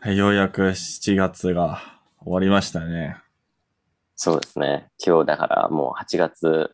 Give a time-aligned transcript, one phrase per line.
[0.00, 1.82] はい、ようやく7月が
[2.22, 3.16] 終わりましたね。
[4.14, 4.86] そうですね。
[5.04, 6.70] 今日だからもう8月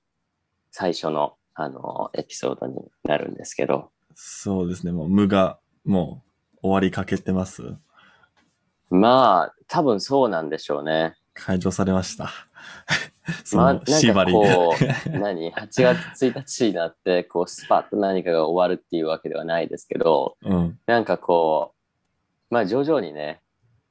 [0.70, 6.22] 最初のあのエピソードになるんですけど、そうですね、もう無がも
[6.56, 7.62] う終わりかけてます。
[8.90, 11.16] まあ多分そうなんでしょうね。
[11.32, 12.30] 解除されました。
[13.42, 14.38] そまあ、のなんか縛りが。
[14.54, 14.74] こ
[15.06, 20.78] う、何 ?8 月1日になって、こう、スパッと何かが終わるっていうわけではないですけど、うん。
[20.86, 21.73] なんかこう、
[22.54, 23.40] まあ徐々にね、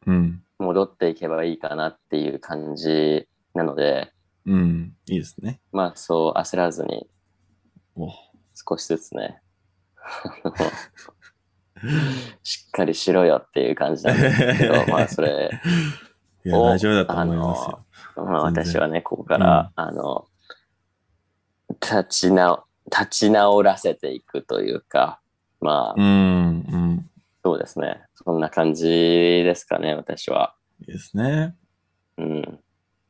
[0.07, 0.41] うん。
[0.57, 4.13] 戻っていけばいいかなっていう感じなので、
[4.45, 4.95] うん。
[5.05, 5.59] いいですね。
[5.73, 7.05] まあそう焦らずに
[7.97, 8.07] お
[8.55, 9.41] 少しずつね、
[12.41, 15.51] しっかりしろよっていう感じなんですけど、 まあそれ、
[16.45, 17.85] いや、お大丈夫だと思いますよ。
[18.15, 20.25] まあ全然私はね、ここから、あの、
[21.81, 25.19] 立ち直、立ち直らせていくというか、
[25.59, 26.05] まあ、うん。
[26.05, 27.09] うん。
[27.53, 28.01] そうですね。
[28.15, 30.55] そんな感じですかね、私は。
[30.81, 31.55] いいですね。
[32.17, 32.59] うん。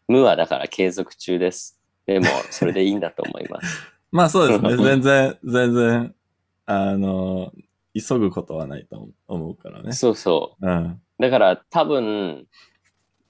[0.10, 1.80] 無はだから継続中です。
[2.06, 3.94] でも、それでいいんだと思います。
[4.12, 4.76] まあそうですね。
[4.84, 6.16] 全然、全然、
[6.66, 7.54] あの、
[7.94, 9.94] 急ぐことはないと思うからね。
[9.94, 10.68] そうそう。
[10.70, 11.02] うん。
[11.20, 12.46] だから多分、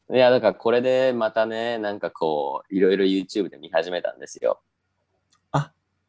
[0.09, 4.61] いや、だからこれでまたね、なんかこう、いろいろ YouTube で見始めたんですよ。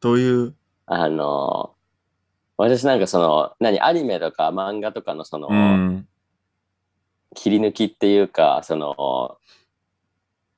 [0.01, 0.55] どういう、
[0.87, 1.74] あの、
[2.57, 6.07] 私なんかその、何、アニメとか漫画とかのその、うん。
[7.35, 9.37] 切り抜きっていうか、その、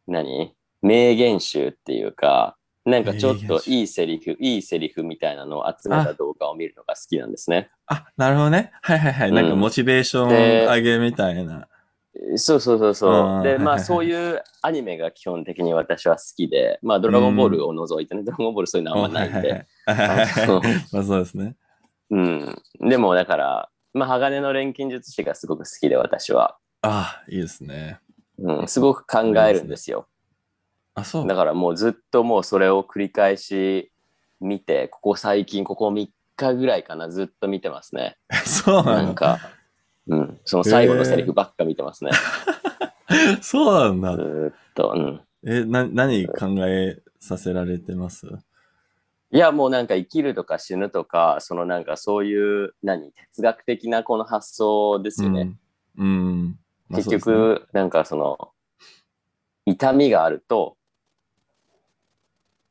[0.07, 7.69] 何名言集っていうか、なんかちょっといいセリフ、いいセリフみたいなのを集めた動画を見るのが好きなんですね。
[7.87, 8.71] あ、なるほどね。
[8.81, 9.31] はいはいはい。
[9.33, 11.67] なんかうんモチベーションで上げみたいな。
[12.35, 13.43] そうそうそうあそう。
[13.43, 19.65] で、まあそういうアニメが基本的に私は好きで、まあドラゴンボールを除いてね、ドラゴンボールそういうのはあんまないんで。
[19.85, 21.55] まあそうですね。
[22.09, 22.61] うん。
[22.79, 26.57] でもだから、まあ鋼の錬金術師がすごく好きで私は。
[26.81, 27.99] あいいですね。
[28.39, 30.07] うん、すごく考えるんですよ。
[30.93, 31.27] あ、そう。
[31.27, 33.91] だからもうずっともうそれを繰り返し
[34.39, 38.17] 見て、ここ最近、ここ3日ぐらいかな、ずっと見てますね。
[38.45, 39.03] そうなの？
[39.03, 39.39] なんか、
[40.07, 42.11] うん、その最後のセリフばっか見てますね。
[43.41, 44.21] そうなんだず。
[44.21, 45.21] ーっと、うん。
[45.45, 48.27] え、な、何考えさせられてます？
[49.31, 55.53] いや、もうなんか生きるとか死ぬとか、そのなんかそういう、何、哲学的なこの発想ですよね。
[55.97, 56.07] うん。
[56.07, 56.59] うん。
[56.87, 58.51] まあ結そうですね局、なんかその、
[59.65, 60.77] 痛みがあると、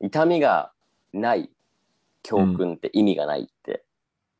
[0.01, 0.71] 痛みが
[1.13, 1.51] ない
[2.23, 3.85] 教訓って意味がないって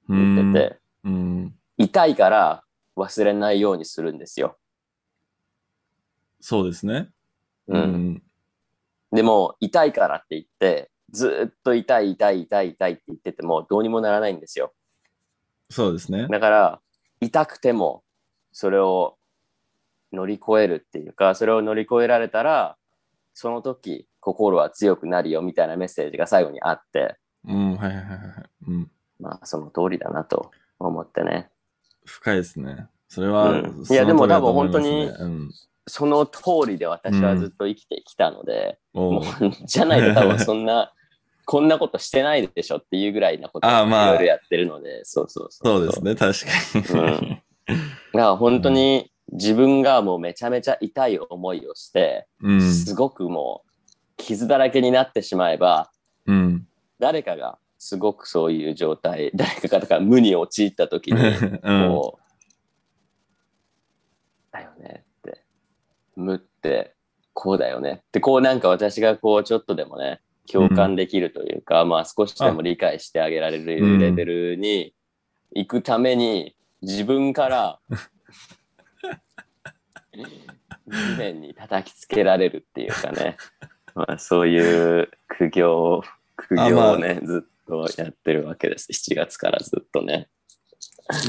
[0.09, 1.55] 言ってて、うん。
[1.77, 2.63] 痛いから
[2.95, 4.57] 忘れないようにするんですよ。
[6.39, 7.09] そうですね。
[7.67, 8.23] うん。
[9.11, 14.73] でも、痛いからって言って、ずーっと痛い痛い痛い痛いって言っててもどうにもならないんですよ。
[15.69, 16.27] そうですね。
[16.29, 16.81] だから、
[17.21, 18.03] 痛くても
[18.51, 19.17] それを
[20.13, 22.77] 乗り越えるっていうか、それを乗り越えられたら、
[23.33, 28.49] その時、心は強くなるよみたいなメッセージが最後にあって、うん、はいはいはいはい。
[28.67, 28.91] うん。
[29.19, 31.49] まあ、その通りだなと思ってね。
[32.05, 32.87] 深いですね。
[33.09, 35.51] それは、うんいやでも多分いますねうん。
[35.87, 39.23] その通りで私はずっと生きてきたので、もおうう
[39.65, 40.93] じゃないと多分そんな、
[41.47, 45.81] こんなことしてないでしょっていうぐらいなことをいあまあろいろやってるので、そうそうそう。
[45.81, 47.01] そうですね、確かに。
[47.01, 47.81] うんだか
[48.13, 52.61] ら本当に自分がもうめちゃめちゃ痛い思いをして、うん。
[52.61, 53.71] すごくもう
[54.17, 55.89] 傷だらけになってしまえば、
[56.25, 56.67] うん。
[56.99, 61.21] 誰かがすごくそういう状態、誰かがだから無に陥った時に、
[61.63, 61.89] うん。
[61.89, 62.21] こう、
[64.51, 65.43] だよねって、
[66.17, 66.93] 無って
[67.33, 70.19] こうだよねって、こうなんか私がこうちょっとでもね、
[70.51, 74.93] 共感できるというか、まあ少しでも理解してあげられるレベルに
[75.51, 77.79] 行くために、自分から
[80.87, 83.37] 地面に叩きつけられるっていうかね、
[83.95, 86.03] まあそういう苦行、
[86.35, 88.91] 苦行をね、ずっとやってるわけです。
[88.91, 90.29] 7月からずっとね。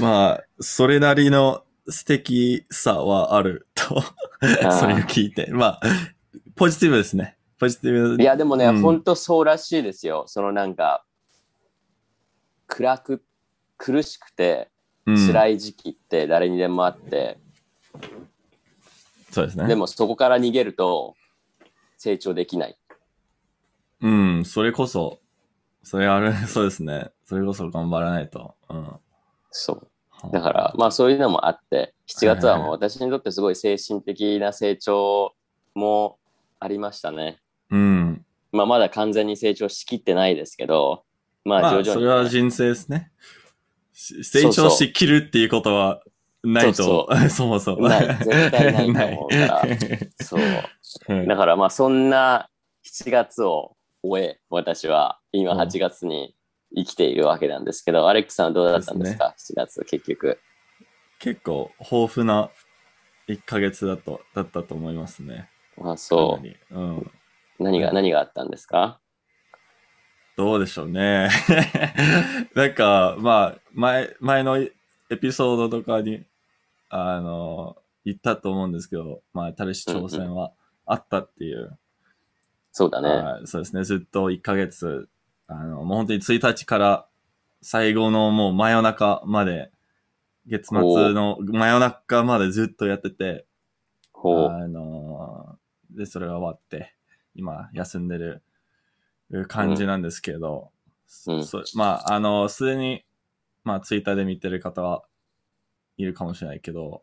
[0.01, 4.03] まあ、それなりの素敵さはあると、
[4.79, 5.49] それを聞いて。
[5.51, 5.81] まあ、
[6.57, 7.38] ポジティブですね。
[7.59, 8.23] ポジティブ。
[8.23, 10.25] いや、でもね、うんほんとそうらしいですよ。
[10.27, 11.05] そのなんか、
[12.67, 13.25] 暗く、
[13.77, 14.71] 苦しくて、
[15.07, 17.39] うん辛い時期って誰にでもあって、
[19.31, 19.67] そうですね。
[19.67, 21.15] でもそこから逃げると
[21.97, 22.79] 成長できない。
[24.01, 25.21] うん、それこそ、
[25.83, 27.11] それある、 そうですね。
[27.25, 28.55] それこそ頑張らないと。
[28.69, 29.01] うん。
[29.51, 30.31] そう。
[30.33, 35.35] だから、まあそういうのもあって、7月はもう私にとってすごい精神的な成長
[35.75, 36.19] も
[36.61, 37.39] ありましたね。
[37.71, 38.25] うん。
[38.53, 41.05] まあまだ完全に成長しきってないですけど、
[41.45, 43.11] まあまあ、徐々にね、それは人生ですね。
[43.93, 46.03] し成長しきるっていうことは
[46.43, 47.89] ないと、そ そもそも。
[47.89, 49.63] ない絶対ないと思うから
[50.25, 50.41] そう。
[50.41, 52.49] はいだからまあそんな
[52.85, 56.35] 7月を終え、私は今うん8月に
[56.75, 60.39] 生きているわけなんですけど、アレックさんはどうだったんですか ?7 月結局。
[61.19, 62.51] 結構豊富な
[63.29, 65.51] 1ヶ月だと、だったと思いますね。
[65.81, 67.11] あそかなりうん。
[67.59, 67.63] う。
[67.65, 69.01] 何が、何があったんですか？
[70.37, 71.29] どうでしょうね。
[72.55, 74.71] なんか、まあ、前、前のエ
[75.21, 76.25] ピソードとかに、
[76.91, 80.53] あの、言ったと思うんですけど、まあ、タレシ挑戦は
[80.87, 81.77] あったっていう。
[82.71, 83.09] そうだね。
[83.09, 83.83] はいそうですね。
[83.83, 85.09] ずっと1ヶ月、
[85.49, 87.07] あの、もう本当に1日から
[87.61, 89.73] 最後のもう真夜中まで、
[90.47, 93.45] 月末の真夜中までずっとやってて。
[94.49, 95.59] あの
[95.91, 96.95] で、それが終わって、
[97.39, 98.43] 今、休んでる
[99.47, 100.71] 感じなんですけど、
[101.27, 103.05] うんそまあ、あの、すでに、
[103.65, 105.05] まあ、ツイッターで見てる方は
[105.97, 107.03] いるかもしれないけど、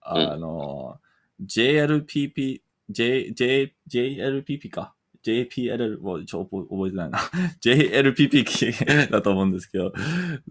[0.00, 0.98] あの、
[1.44, 4.94] JLPP、J、J、JLPP か。
[5.24, 7.18] JPL をちょ覚覚えてないな。
[7.62, 8.72] JLPP 機
[9.10, 9.92] だと思うんですけど、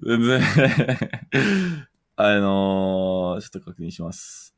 [0.01, 0.41] 全然、
[2.15, 4.55] あのちょっと確認します。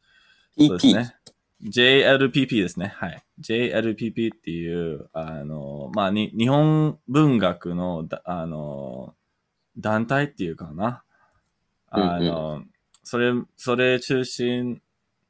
[0.58, 0.96] そうです PP。
[0.96, 1.16] ね。
[1.64, 2.94] JLPP ですね。
[2.98, 3.24] はい。
[3.40, 9.16] JLPP っていう、あの、まあ、に、日本文学のだ、あの、
[9.78, 11.04] 団体っていうかな。
[11.90, 12.64] あの、
[13.04, 14.82] それ、それ中心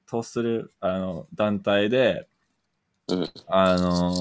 [0.07, 2.27] とする、あの、団体で、
[3.07, 4.13] うんあの、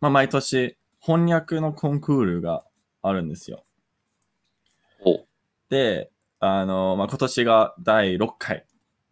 [0.00, 2.64] まあ、毎年、翻訳のコンクールが
[3.02, 3.64] あるんですよ。
[5.68, 6.10] で、
[6.40, 8.64] あの、まあ、今年が第6回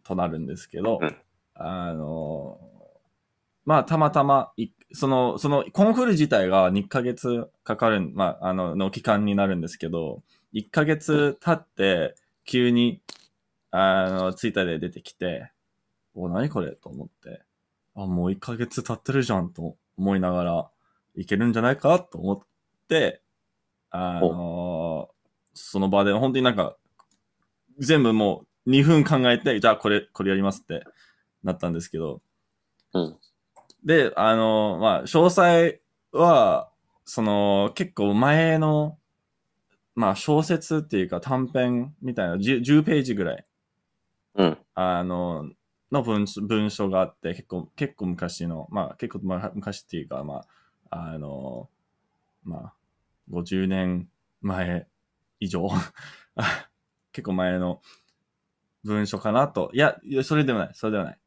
[0.03, 1.17] となるんですけど、うん
[1.55, 2.59] あの、
[3.65, 10.21] まあ、たまたまい、その、その、コンクール自体が2ヶ月かかる、まあ、あの、の期間になるんですけど、
[10.53, 12.15] 1ヶ月経って、
[12.45, 13.01] 急に、
[13.71, 15.51] あの、ツイッターで出てきて、
[16.13, 17.41] お、何これと思って、
[17.95, 20.69] あ、もう1ヶ月経ってるじゃんと思いながら、
[21.15, 22.39] いけるんじゃないかと思っ
[22.87, 23.21] て、
[23.89, 25.09] あの、
[25.53, 26.75] その場で、本当になんか、
[27.79, 30.83] 全部もう2分考えて、じゃあこれ、これやりますって
[31.45, 32.21] なったんですけど、
[32.93, 33.17] うん。
[33.85, 35.79] で、あの、まあ、詳細
[36.11, 36.69] は、
[37.05, 38.97] その、結構前の、
[39.93, 43.45] まあ、小説っていうか短編みたいな 10, 10ページぐらい、
[44.35, 44.57] うん。
[44.73, 45.49] あの、
[45.91, 50.41] の文章文章があって、結構、結構昔の、まあ、結構、まあ、昔っていうか、ま
[50.89, 51.69] あ、あの、
[52.43, 52.73] まあ、
[53.31, 54.09] 50年
[54.41, 54.87] 前
[55.39, 55.67] 以上、
[56.35, 56.69] あ
[57.13, 57.81] 結構前の
[58.83, 59.69] 文章かなと。
[59.73, 61.19] いや、いやそれではない、それではない。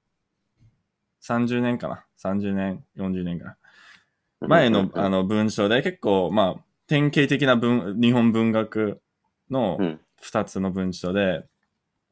[1.23, 2.05] 30年かな。
[2.23, 3.57] 30年、40年かな。
[4.41, 9.01] 前のあの文章で結構、まあ、典型的な文日本文学
[9.51, 10.01] のうん。
[10.23, 11.45] 2つの文章で、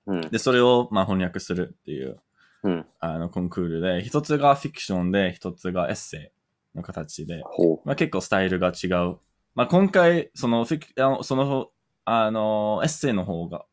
[0.07, 0.21] うん。
[0.31, 2.21] で、それをまあ翻訳するっていう
[2.63, 2.87] うん。
[3.01, 6.33] あのコンクールで、一つがフィクションで、一つがエッセ
[6.75, 9.19] イの形で、ほまあ、結構スタイルが違う。
[9.55, 11.71] まあ、今回、そのフィク、その、
[12.05, 13.65] あの、エッセイの方が、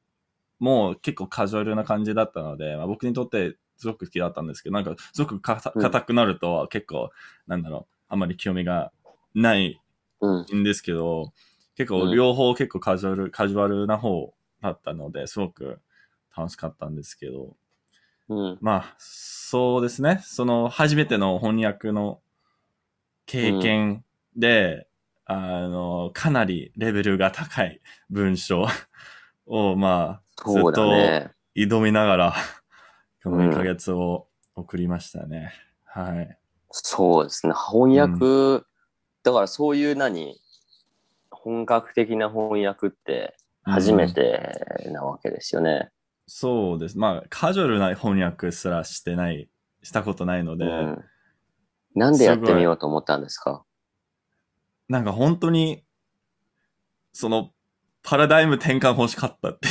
[0.59, 7.11] もう結構カジュアルな感じだったので、まあ、僕にとってすごく好きだったんですけど、なんか、すごく硬くなると、結構、
[7.47, 8.91] なんだろう、あんまり興味が
[9.35, 9.79] ない
[10.21, 10.27] う。
[10.27, 10.59] うん。
[10.59, 11.33] んですけど、
[11.75, 15.79] 結構うん両方結構カジュアル、カジュアルな方だったので、すごく
[16.35, 17.55] 楽しかったんですけど、
[18.29, 18.57] うん。
[18.61, 20.21] まあ、そうですね。
[20.23, 22.21] その初めての翻訳の
[23.25, 24.87] 経験で、
[25.25, 25.37] あ
[25.67, 28.65] の、かなりレベルが高い文章
[29.45, 31.31] を、まあ、ずっとね。
[31.55, 32.35] 挑みながら、
[33.23, 35.53] この1ヶ月を送りましたね。
[35.85, 36.37] はい。
[36.71, 37.53] そうですね。
[37.53, 38.65] 翻訳、
[39.23, 40.37] だからそういう何
[41.31, 45.89] 本格的な翻訳って初めてなわけですよね。
[46.27, 46.97] そうです。
[46.97, 49.49] まあ、カジュアルな翻訳すらしてない、
[49.81, 51.05] したことないので、うん。
[51.95, 53.63] なんでやってみようと思ったんですか？
[54.89, 55.85] なんか本当に、
[57.13, 57.52] その、
[58.03, 59.67] パラダイム転換欲しかったって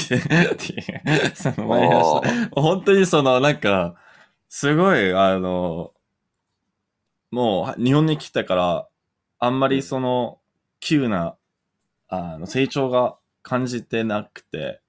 [1.34, 1.88] その前
[2.52, 3.94] 本当にその、なんか、
[4.48, 5.92] すごい、あの、
[7.30, 8.88] もう、日本に来てから、
[9.38, 10.40] あんまりその、
[10.80, 11.36] 急な、
[12.08, 14.80] あの、成長が感じてなくて、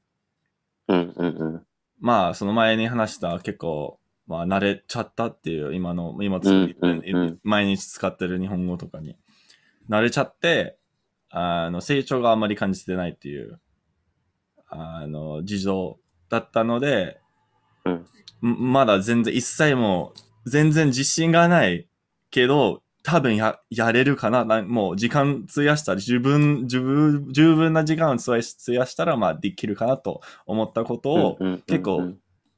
[0.88, 1.66] うんうんうん。
[2.00, 7.40] まあ、その前に話した結構、まあ、慣れちゃったっていう、今の、今つ、うんうんうん。
[7.44, 9.18] 毎日使ってる日本語とかに、
[9.90, 10.78] 慣れちゃって、
[11.36, 13.60] あの、成長があんまり感じてないっていう、
[14.68, 16.00] あの、事情
[16.30, 17.20] だったので、
[17.86, 17.94] うん。
[18.48, 18.72] ん。
[18.72, 20.14] まだ全然、一切も
[20.46, 21.88] う、全然自信がない
[22.30, 24.46] けど、多分や、やれるかな。
[24.46, 32.14] なもう時間費やしたり、十分、十分、十分な時間を費やしたら、まあ、できるかなと思ったことを、結構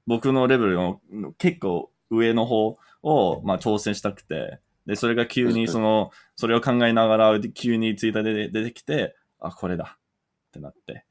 [0.05, 0.99] 僕のレベルの
[1.37, 9.97] 結構上の方を、まあ、挑戦したくて、で、それが急にその、それを考えながら、急にツイッターで出てきて、あ、これだ。
[9.97, 11.05] ってなって、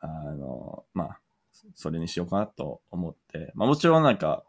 [0.00, 1.20] あの、まあ、
[1.74, 4.44] それにしようかなと思って、まあもちろんなんか、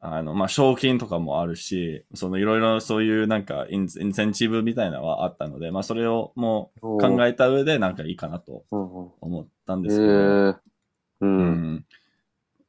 [0.00, 8.64] あの、まあ賞金とかもあるし、そのいろいろそういうなんかインインセンチブみたいなのはあったので、まあそれをもう考えた上でなんかいいかなと
[9.20, 10.52] 思ったんへですけど、ー。
[10.52, 10.60] う。
[11.20, 11.74] うん。
[11.76, 11.86] ん、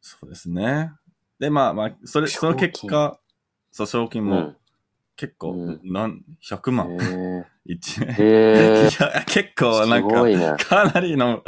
[0.02, 0.92] そうですね。
[1.40, 3.20] で、まあまあ、それ、その結果、
[3.72, 4.58] そう、賞金もうん
[5.16, 10.56] 結構、うんなん、100万、へ 一ーへ いや、結構なんかすご、いね。
[10.60, 11.44] かなりの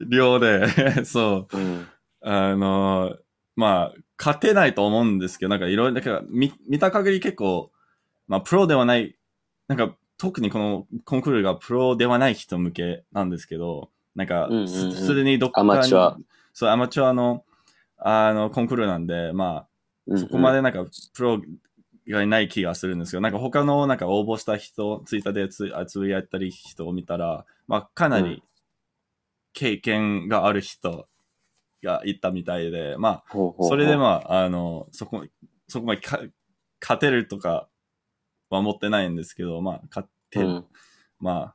[0.00, 0.66] 量で、
[1.04, 1.86] そう、うん。
[2.22, 3.16] あの、
[3.56, 7.70] まあ、勝てないと思うんですけど、なんかいろいろ、なんか見見た限り結構、
[8.26, 9.16] まあ、プロではない、
[9.68, 16.16] なんか、特にこのコンクールがプロではない人向けなんですけど、なんかうんうんうん、すすでにどっかにアマチュア。
[16.52, 17.44] そう、アマチュアの、
[17.98, 19.66] あの、コンクールなんで、ま
[20.08, 20.58] あ、そこまで。
[20.58, 21.40] でなんか、プロ
[22.08, 28.42] がいない気がするんですけど、なんか他のなんか応募した人、ツイッターでつあつぶやいたり人を見たら、まあ、かなうんり
[29.52, 31.08] 経験がある人
[31.82, 33.24] がいたみたいで、まあ、
[33.60, 35.24] それでまあ、あの、そこ、
[35.68, 36.20] そこまでか
[36.80, 37.68] 勝てるとか
[38.50, 40.64] は持ってないんですけど、まあ、勝てる、うん
[41.20, 41.54] まあ、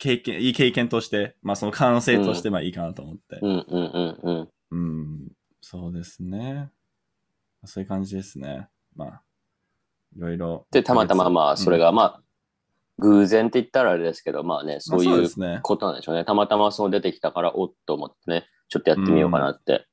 [0.00, 3.38] 経験、いい経験として、まあその可能性としてまあいいかなと思って。
[3.42, 4.48] うんうんうんうん。
[4.70, 6.70] うん、そうですね。
[7.66, 8.68] そういう感じですね。
[8.96, 9.22] まあ、
[10.16, 10.66] いろいろ。
[10.70, 12.22] で、たまたままあ、それがまあ、
[12.98, 15.60] 偶然って言ったらあれですけど、まあね、そういう。
[15.62, 16.24] ことなんでしょうね。
[16.24, 19.86] たまたまそう出てきたから、おっと思ってね、ちょっとやってみようかなって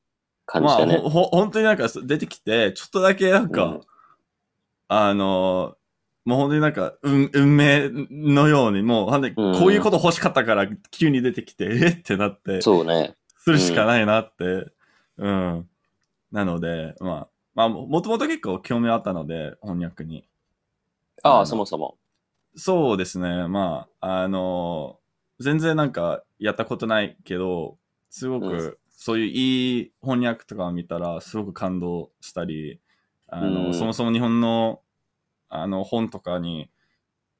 [0.46, 1.00] 感まあ、じでね。
[1.00, 3.82] ほ、ほ本当になんか出てきて、ちょっとだけなんか、うん
[4.89, 5.75] あの、
[6.25, 13.16] もう本当になんか、運、運命のように、もう、ほんで、こうんういうこと欲しかったから、急に出てきて、えってなって、そうね。
[13.38, 14.68] するしかないなって、
[15.18, 15.70] うん。
[16.32, 20.29] なので、まあ、まあ、もともと結構興味あったので、翻訳に。
[21.23, 21.97] ああ、そもそも。
[22.55, 23.47] そうですね。
[23.47, 24.99] まあ、あの、
[25.39, 27.79] 全然なんかやったことないけど、
[28.11, 32.79] すごく、うんそういういい翻訳とかを見たら、すごく感動したり、
[33.27, 34.81] あの、うんそもそも日本の、
[35.49, 36.71] あの、本とかに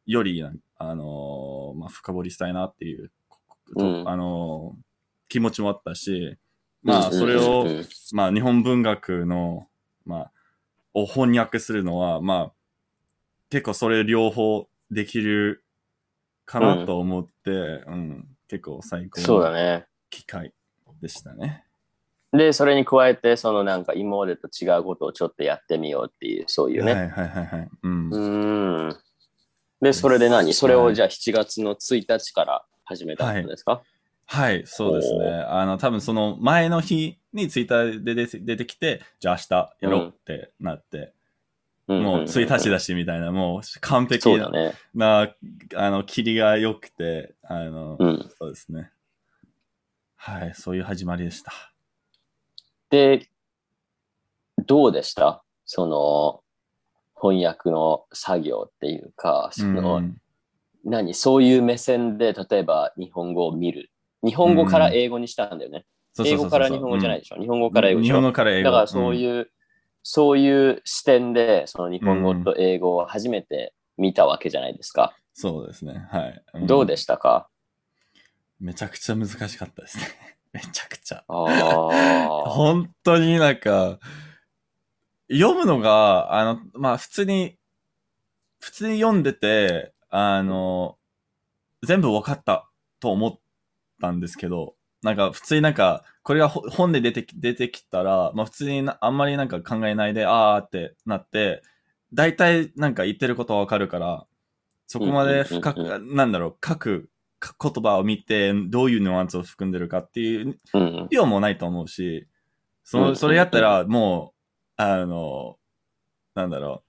[0.06, 3.12] より、あの、まあ、深掘りしたいなっていう、
[3.76, 4.76] とうんあの、
[5.30, 6.38] 気持ちもあったし、
[6.84, 7.66] まあ、それを、
[8.14, 9.68] まあ、日本文学の、
[10.08, 10.32] まあ、
[10.94, 12.54] を翻訳するのは、まあ、
[13.50, 15.64] 結構それ両方できる
[16.46, 19.86] かなと思って、うん、結構最高のそうだね。
[20.10, 20.54] 機会
[21.02, 21.66] でしたね。
[22.34, 26.94] で、それに加えて、そのなんか今までと違うことをちょっとやってみようっていう、そういうね。
[26.94, 27.70] はいはいはいはい。
[27.84, 28.10] うん。
[28.10, 28.98] うーん。
[29.80, 30.54] で、それで何？
[30.54, 33.82] それをじゃあ7月の1日から始めたんですか、はい、
[34.66, 35.26] そうですね。
[35.48, 40.98] あの、多分その前の日にツイッターで出てきて、じゃあ明日やろうってなって、
[41.88, 44.74] うんもう1日だしみたいな、もう完璧そうだね。
[44.94, 45.34] な、
[45.76, 48.30] あの、霧が良くて、あの、うん。
[48.38, 48.92] そうですね。
[50.18, 51.54] はい、そういう始まりでした。
[52.90, 53.30] で、
[54.66, 55.44] どうでした？
[55.66, 56.44] その、
[57.16, 60.22] 翻訳の作業っていうか、その、うん
[60.84, 61.14] 何？
[61.14, 63.90] そういう目線で、例えば日本語を見る。
[64.24, 65.86] 日本語から英語にしたんだよね。
[66.26, 67.36] 英語から日本語じゃないでしょ。
[67.40, 68.70] 日本語から英語しょ本語から英語。
[68.70, 69.52] だからそうういう、
[70.04, 75.14] そういう視点で、その日本語と英語を初めて見たわけじゃないですか。
[75.16, 76.08] んそうですね。
[76.10, 76.64] はい。
[76.64, 77.50] んどうでしたか？
[78.60, 80.04] めちゃくちゃ難しかったですね。
[80.54, 81.24] めちゃくちゃ。
[81.28, 82.50] ああ。
[82.50, 84.00] 本当になんか、
[85.32, 87.58] 読むのが、あの、まあ普通に、
[88.60, 90.98] 普通に読んでて、あの、
[91.84, 92.68] 全部分かった
[93.00, 93.40] と思っ
[94.00, 101.62] たんですけど、なんか普通になんか、これがほ本で出てき出てきたら、まあ普通になあんまりなんか考えないで、あーってなって、
[102.14, 104.26] 大体なんか言ってることはわかるから、
[104.88, 110.92] そこまで深く、うんうんなんだろう、書く言葉を見て、どういうニュアンスを含んでるかっていううん。
[111.04, 112.28] 必要もないと思うし、
[112.84, 114.34] そうんの、それやったらも
[114.78, 115.58] う、あの、
[116.36, 116.84] なんだろ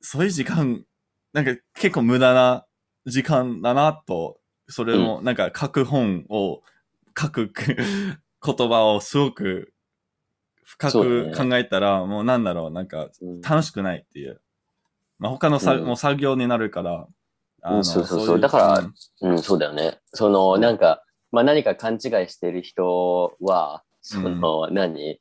[0.00, 0.84] う、そういう時間、
[1.32, 2.66] なんか結構無駄な
[3.06, 6.62] 時間だなと、それも、なんか書く本を、
[7.18, 7.52] 書く
[8.44, 9.72] 言葉をすごく
[10.64, 13.40] 深く考えたら、もうなんだろう、なんかうん。
[13.40, 14.40] 楽しくないっていう。
[15.18, 15.84] まあ他のさ、うん。
[15.84, 17.06] もう作業になるから、
[17.62, 18.40] あうんそうそうそう。
[18.40, 18.58] だか
[19.20, 20.00] らうん、そうだよね。
[20.06, 25.20] その、なんか、まあ何か勘違いしてる人は、その、何？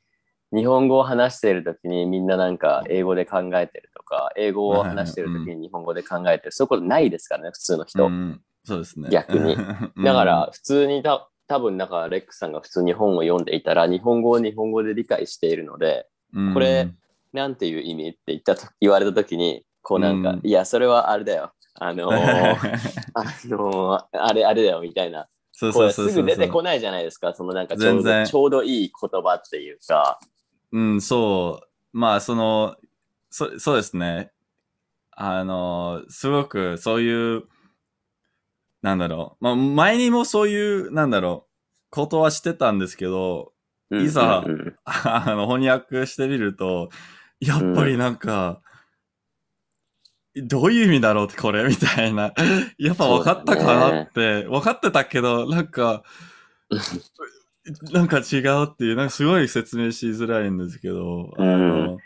[0.55, 8.05] 日本語を話しているときにみんななんか英語で考えてるとか、英語を話しているときに日本語で考えてる、そういうことないですからね、普通の人。
[8.05, 9.09] うん、そうですね。
[9.09, 9.55] 逆に。
[9.95, 10.03] うん。
[10.03, 16.53] だから、普通にた多分なんかレックさんが普通に本を読んでいたら日本語を日本語で理解しているのでうん。
[16.53, 16.89] これ
[17.33, 20.41] なんていう意味って言ったと言われた時にこうなんか、うん。
[20.43, 21.51] いやそれはあれだよ。
[21.75, 22.15] あのー
[23.13, 25.27] あのーあれあれだよみたいな。
[25.51, 27.33] そうそうそうすぐ出てこないじゃないですか。
[27.33, 30.19] そのなんかちょうどちょうどいい言葉っていうか。
[30.71, 31.67] うん、そう。
[31.93, 32.75] まあ、その、
[33.29, 34.31] そそうですね。
[35.11, 37.43] あの、すごくそういう、
[38.83, 39.43] なんだろう。
[39.43, 41.49] まあ、前にもそういう、なんだろう、
[41.89, 43.53] ことはしてたんですけど、
[43.89, 44.59] いざうんうん。
[44.59, 46.89] うんあの、翻訳してみると、
[47.39, 48.61] やっぱりなんか、
[50.35, 52.33] どういう意味だろうってこれみたいな。
[52.77, 56.03] やっぱ分かったかなって、分かってたけど、なんか、
[57.93, 61.99] なんか違うっていう、なんかすごい説明しづらいんですけど、あの、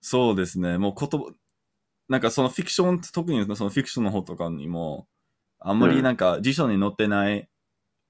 [0.00, 1.32] そうですね、もう言葉、
[2.08, 5.08] なんかそのフィクション、特にそのフィクションの方とかにも、
[5.60, 7.48] あんまりなんか辞書に載ってない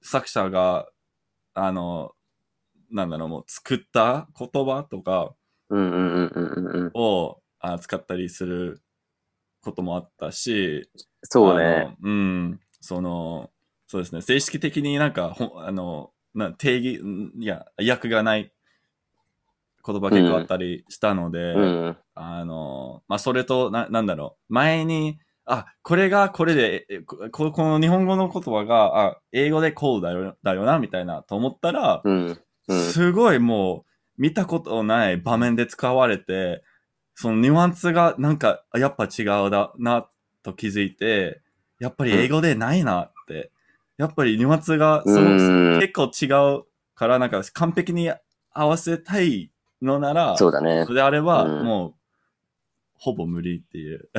[0.01, 0.87] 作者が、
[1.53, 2.11] あの、
[2.91, 5.33] なんだろう、もう作った言葉とか
[5.69, 8.81] うんうんうんうんうんうんをあ使ったりする
[9.61, 10.89] こともあったし、
[11.23, 11.65] そうね。
[11.65, 12.59] あのうん。
[12.81, 13.49] その、
[13.87, 14.21] そうですね。
[14.21, 18.51] 正式的になんか、ほあの、な定義、んいや、訳がない
[19.85, 24.53] 言葉結構あったりしたので、うんあの、まあ、それと、な、なんだろう。
[24.53, 25.19] 前に、
[25.51, 33.83] あ、これがこれで、えこここの日本語の言葉が、あ、英語でこうだよ、だよな、みたいな、と思ったら、うんうんすごいも
[34.17, 36.63] う、見たことない場面で使われて、
[37.15, 40.07] そのニュアンスがなんか、あやっぱ違うだな、
[40.43, 41.41] と気づいて、
[41.79, 43.51] やっぱり英語でないなって。
[43.97, 46.27] やっぱりニュアンスがその、うん結構違
[46.59, 48.11] うから、なんか完璧に
[48.51, 49.49] 合わせたい
[49.81, 50.89] のなら、そうだねそ。
[50.89, 51.93] れであれば、うんもう、
[52.99, 54.09] ほぼ無理っていう。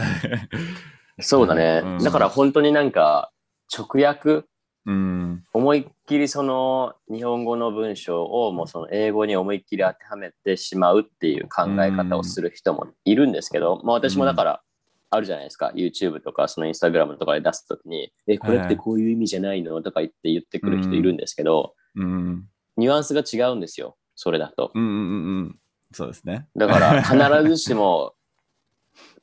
[1.21, 1.99] そうだねうん。
[1.99, 3.31] だから本当になんか
[3.77, 4.45] 直訳
[4.87, 5.45] うん。
[5.53, 14.63] 思いっきりその日本語の文章をもうその英語に思いっきり当てはめてしまうっていう考え方をする人もいるんですけど、まあ私もだから
[15.11, 22.49] あるじゃないですか、YouTube とかその Instagram とかで出すときに、え、これってこういう意味じゃないのとか言って言ってくる人いるんですけど、うん。
[22.76, 24.71] ニュアンスが違うんですよ、それだと。
[24.75, 25.59] うんうんうんうん。
[25.93, 26.47] そうですね。
[26.56, 28.15] だから必ずしも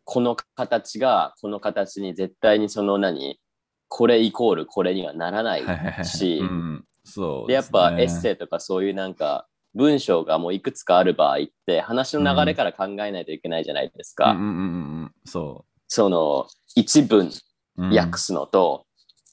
[0.09, 3.41] この形がこの形に絶対にその何
[3.89, 6.05] これイコールこれにはならない。
[6.05, 14.31] しうん、そうでやっぱエッイセイとかそういうなんか文章がもういくつかある場合って話の流れから考えないといけないじゃないですか。
[14.31, 14.59] うんうんうんう
[15.07, 15.11] ん。
[15.25, 17.29] そその一文
[17.75, 18.85] 訳すのと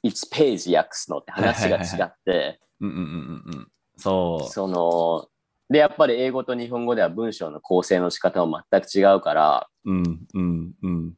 [0.05, 3.69] 1ページ訳すのって話が違ってうんうんうんうんうん。
[3.97, 4.53] そう。
[4.53, 5.29] その
[5.71, 11.13] でやっぱり英語と日本語では文章の構成の仕方も全く違うからうんうんうん。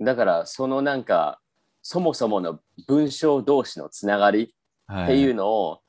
[0.00, 1.40] だからそのなんか
[1.82, 4.54] そもそもの文章同士のつながり
[4.86, 5.80] はっていうのを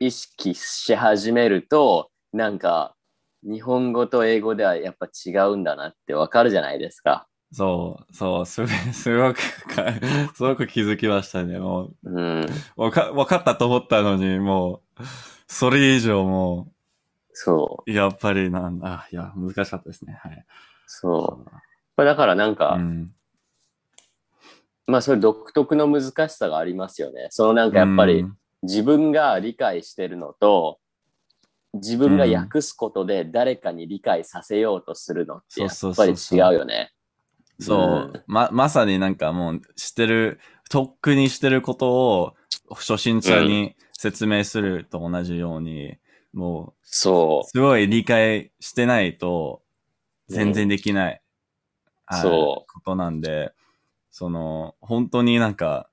[0.00, 2.94] 意識し始めると、なんか
[3.42, 7.26] 日本語と英語ではやっぱ違うんだなってわかるじゃないですか。
[7.52, 9.36] そう、そう、すごすごく
[9.74, 9.92] か、
[10.34, 11.58] すごく気づきましたね。
[11.58, 15.02] もうん、う、わか、わかったと思ったのに、もう、
[15.46, 16.72] それ以上も
[17.34, 20.18] そう、う、やっぱりなんだ、いや、難しかったですね。
[20.22, 20.46] はい。
[20.86, 21.50] そう。
[21.96, 23.14] これだからなんか、うん。
[24.86, 27.28] まあそれ独特の難しさがありますよね。
[27.30, 30.78] そのなんかやっぱりうん自分が理解してるのと、
[31.74, 36.92] 自分が訳すことで誰かに理解させようとするのってやっぱり違うよね。
[37.60, 42.34] そう、うんま、まさになんかもう、してる、とっくにしてることを、
[42.70, 45.98] 初心者に説明すると同じように、
[46.34, 49.62] もう、そすごい理解してないと、
[50.28, 51.22] 全然できない、
[52.06, 53.52] あそうことなんで、
[54.10, 55.88] その、本当になんか、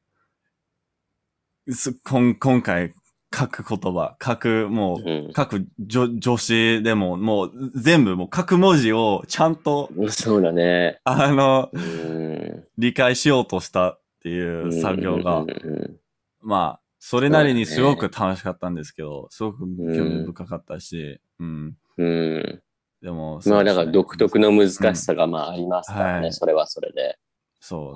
[1.69, 2.93] す今今回
[3.34, 5.10] 書く言葉、書く、もう。
[5.10, 10.99] う、書く助助詞でも、もう全部、もう書く文字をちゃんと、うん、そうだね。
[11.06, 12.67] あの、うん。
[12.77, 15.97] 理解しようとしたっていう作業がうん、うんうん
[16.41, 19.60] まあ、それなりにすごく楽しかったんですけど、すごく
[19.98, 21.76] 興味深かったし、うん。
[21.98, 22.64] うん。
[23.02, 27.18] でも、まあだから独特の難しさがまあありますからね、はいそれはそれで。
[27.60, 27.96] そう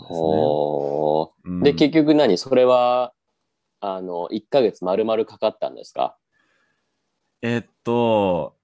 [1.53, 1.71] ですね。
[1.71, 2.35] で、結局何？
[2.39, 3.13] それは、
[3.79, 6.17] あの、1ヶ月丸々かかったんですか？
[7.43, 8.57] えっと、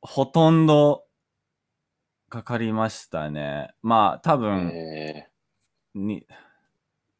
[0.00, 1.04] ほとんど
[2.30, 3.74] かかりましたね。
[3.82, 5.28] まあ、多分、え
[5.94, 6.26] に、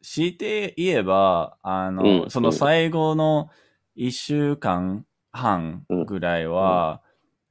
[0.02, 3.50] 強いて言えば、あの、うんその最後の
[3.94, 7.02] 一週間半ぐらいは、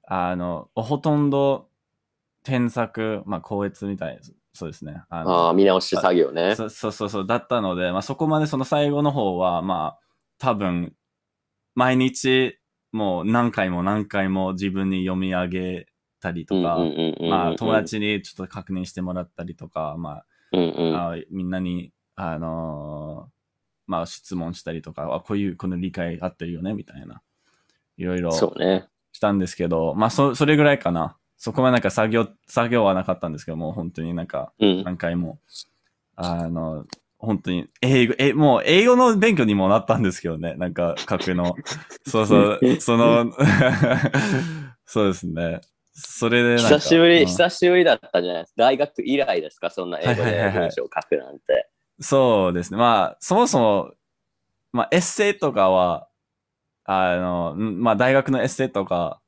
[0.07, 1.69] あの、ほとんど
[2.43, 4.33] 添削、まあ、校閲みたいです。
[4.53, 5.03] そうですね。
[5.09, 6.55] あああ、見直し作業ね。
[6.55, 9.99] そそうそうそう、だったので、まあ、そこまでその最後の方は、まあ、
[10.39, 10.95] 多分、
[11.75, 12.57] 毎日、
[12.91, 15.87] もう何回も何回も自分に読み上げ
[16.21, 16.79] たりとか、
[17.29, 23.31] まあ、友達にちょっと確認してもらったりとか、まあ、うんうんあみんなに、あのー
[23.89, 27.21] まあ、質問したりとか、あこういう、この理解合ってるよね、みたいな。
[27.95, 28.87] いろいろそうね。
[29.13, 31.15] したんですけど、まあ、そ、それぐらいかな。
[31.37, 34.83] そこはなんか作業、作業はなかったんですけども、本当になんか、うん。
[34.83, 35.39] 何回も、
[36.15, 36.85] あの、
[37.19, 41.55] 本当に、英語、え、もう英語の勉強にもなったんですけどね、なんか書くの。
[42.05, 43.31] そうそう、その、
[44.85, 45.61] そうですね。
[45.93, 46.57] それで。
[46.57, 48.63] 久しぶり、うん久しぶりだったじゃないですか。
[48.63, 49.69] 大学以来ですか？
[49.69, 51.69] そんな英語ではいはいはいはい文章を書くなんて。
[51.99, 52.77] そうですね。
[52.77, 53.91] まあ、そもそも、
[54.71, 56.07] まあ、エッセイとかは、
[56.85, 59.19] あの、んまあ、大学のエッセイとか、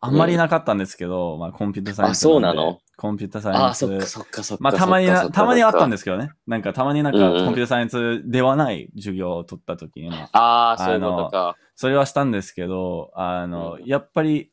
[0.00, 2.18] あんまりなかったんですけど、まあ、コンピュータサイエンス。
[2.18, 2.78] あそうなの？
[2.96, 3.86] コンピュータサイエああ、ンス。
[3.86, 4.64] そっかそっかそっか。
[4.64, 6.30] まあ、たまにな、たまにあったんでですけどね。
[6.46, 11.56] なんか、たまになんか、うんうんコンピュータサイエンスではない授業を取った時に、まあ、ああ、そういうことか。
[11.76, 14.50] それはしたんですけど、あの、うんやっぱり、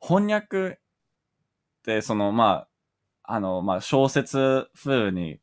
[0.00, 0.72] 翻訳っ
[1.84, 2.66] て、その、ま
[3.24, 5.40] あ、あの、まあ、小説風に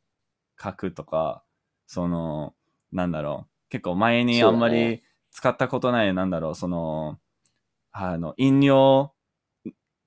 [0.62, 1.42] 書くとか、
[1.90, 2.54] その、
[2.92, 7.18] なんだろう、結構前にあんまり使ったことない、なんだろう、その、
[7.90, 9.12] あの、引用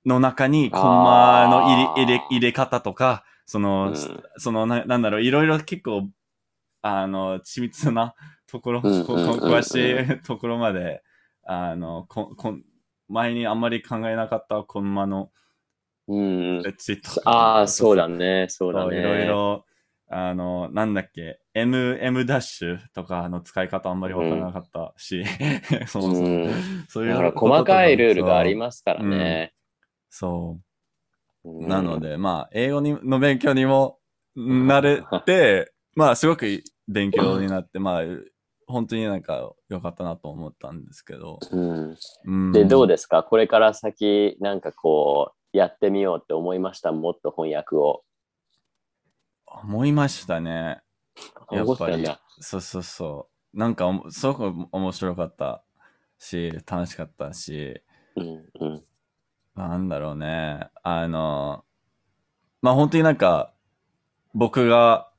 [0.06, 3.94] の中にコンマの入れ入れ入れ方とか、その、うん
[4.38, 6.08] そのな、なんだろう、いろいろ結構、
[6.82, 8.16] あの、緻密な
[8.48, 11.04] ところ、詳しいところまで、
[11.44, 12.56] あの、ここ
[13.10, 15.32] 前にあんまり考えなかったコンマの
[16.08, 16.64] うん。
[17.26, 18.48] ああ、そうだね。
[18.48, 19.00] そうだね。
[19.00, 19.66] いろいろ、
[20.16, 25.24] あの、なんだっけ、M、M ダッシュとかの使い方あんまりわからなかったし、
[25.88, 26.54] そもそもうん。
[26.88, 29.54] そういう細かいルールがありますからね。
[30.10, 30.54] そう。
[30.56, 30.74] うん
[31.68, 34.00] なので、まあ、英語にの勉強にも
[34.36, 38.04] なれて、 まあ、すごく勉強になって、まあ、
[38.66, 41.40] 本当になんか良かったなと思ったんですけど。
[42.54, 43.24] で、どうですか？
[43.24, 46.92] これから先、なんかこう、やってみようって思いました？
[46.92, 48.04] もっと翻訳を。
[49.62, 50.82] 思いましたね。
[51.52, 52.06] やっぱり。
[52.40, 53.58] そうそうそう。
[53.58, 55.64] なんかすごく面白かった
[56.18, 57.82] し、楽しかったし、
[58.16, 58.82] うんうん。
[59.56, 60.70] なんだろうね。
[60.82, 61.64] あの、
[62.62, 63.54] まあ本当になんか、
[64.34, 65.12] 僕が、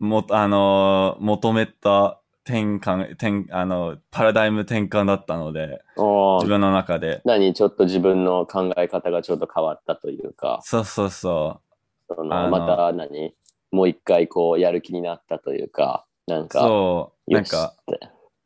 [0.00, 7.20] も、あの、求めた転換、転、あの、パラダイム転換だったので、自分の中で。
[7.24, 7.52] 何？
[7.52, 11.60] ちょっと自分の考え方がちょっと変わったというか、そうそうそ
[12.08, 13.34] そあののまた何？
[13.70, 16.48] もう一回こうやる気になったというか、なんう。
[16.48, 17.74] か、そう、なんか。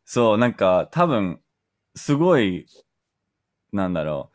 [0.04, 1.40] そう、なんか、多分、
[1.94, 2.66] すごい、
[3.72, 4.30] なんだろ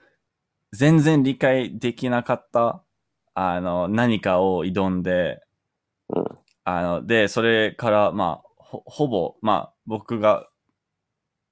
[0.72, 2.84] う、全然理解できなかった、
[3.34, 5.42] あの、何かを挑んで、
[6.10, 6.26] うん
[6.70, 10.50] あの、で、それから、まあ、ほ、ほぼ、まあ、僕が、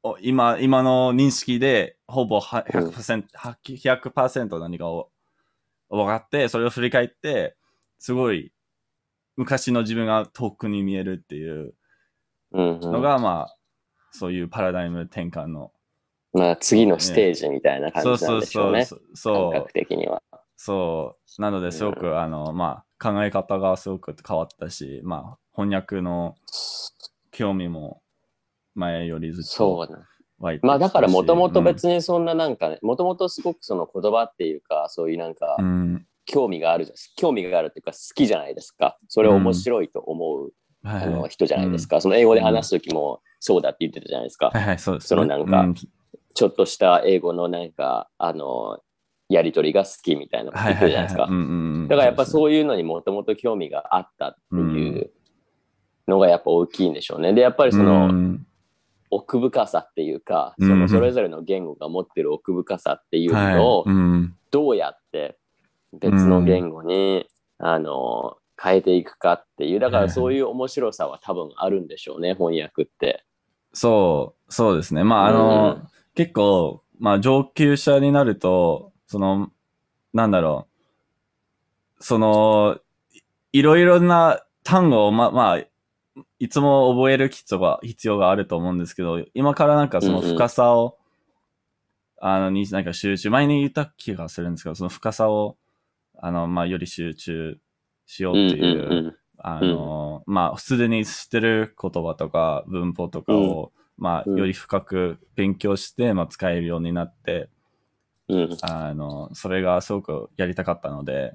[0.04, 5.10] お今、今の認識で、ほぼは100%、は100%何かを
[5.90, 7.56] 分かって、それを振り返って、
[7.98, 8.52] すごい、
[9.38, 11.74] 昔の自分が遠くに見えるっていう
[12.52, 13.58] うんうんのが、まあ、
[14.12, 15.72] そういうパラダイム転換の。
[16.34, 18.86] まあ次のステージみたいな感じなんでしょね。
[18.86, 19.36] そううそう。
[19.36, 20.22] 感そう覚的には。
[20.58, 21.42] そう。
[21.42, 26.36] なので、すごく、あの、まあ、考え方がすごく変わったし、まあ、翻訳の
[27.32, 28.02] 興味も
[28.74, 30.04] 前よりずっとそうね。
[30.40, 36.06] 湧いてまあだからもともとうん別にそんななんかね、もともとすごくその言葉っていうか、そういうなんかうん。
[36.26, 38.98] 興味があるじゃん、興味があるっていうか好きじゃないですか。
[39.08, 40.52] それを面白いと思う、
[40.84, 41.30] はいあのはい。
[41.30, 42.00] 人じゃないですか。
[42.02, 44.52] その英語で話すときもそうだって言ってたじゃないですか。
[44.54, 45.76] はいはい、そうです、そのなんかうん
[46.36, 48.80] ちょっとした英語のなんか、あの、
[49.30, 50.86] やりとりが好きみたいなことはい言って。
[50.88, 51.22] るじゃないですか。
[51.22, 55.12] だからやっぱうそういうのにもともと興味があったっていう
[56.08, 57.34] のがやっぱ大きいんでしょうね。
[57.34, 58.46] で、やっぱりその、うん
[59.12, 65.38] 奥深さっていうか、うんそのそれぞれの言語が持ってる奥深さっていうはいのをうんどうやって
[66.00, 67.28] 別の言語に、
[67.58, 73.26] あの変えていくかっていうだかはいらそういう面白さは多分あるんでしょうね翻訳って。
[73.74, 75.04] そう、そうですね。
[75.04, 75.88] まあ、あの、うん。
[76.16, 79.52] 結構、まあ、上級者になると、その、
[80.14, 80.68] なんだろ
[82.00, 82.80] う、その、
[83.52, 85.64] いいろいろな単語を、ま、まあ、
[86.40, 90.34] いつも覚える必要が、必要があると思うんですけど、今からなんかそのうんうん。
[90.36, 90.98] 深さを、
[92.22, 95.58] あの、になんか集中、前に言った気がするんですけど、その深さを、
[96.20, 97.58] あの、まあ、より集中
[98.06, 99.16] しようっていう、うんうんうん。
[99.38, 107.50] あの、まあ、すでに知ってる言葉とか文法とかを、まあ、うんより深く勉強して、まあ、使えるようになって、
[108.28, 108.58] うん。
[108.62, 111.34] あの、それがすごくやりたかったので、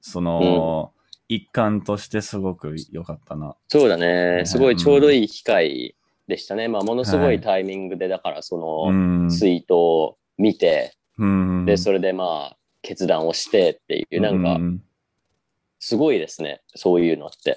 [0.00, 0.92] その、
[1.28, 3.56] 一環としてすごく良かったな。
[3.68, 4.42] そうだね。
[4.44, 5.94] すごいちょうどいい機会
[6.26, 6.68] でしたね。
[6.68, 8.56] まあ、ものすごいタイミングで、だからそ
[8.88, 9.26] うん。
[9.26, 11.64] のツイートを見て、うん。
[11.64, 14.80] で、それでまあ、決断をしてっていう、なんか、う
[15.78, 16.62] すごいですね。
[16.74, 17.56] そういうのって。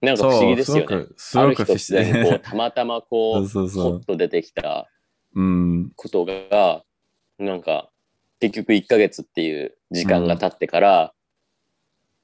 [0.00, 1.06] なんか不思議ですよね。
[1.16, 2.40] すあるごく、日突然、こう。
[2.40, 3.92] たまたまそこう う、そうそう。
[3.98, 4.88] ポッと出てきた
[5.34, 5.92] うん。
[5.94, 6.84] ことが、
[7.38, 7.90] なんか、
[8.40, 11.14] 結局1ヶ月っていう時間が経ってから、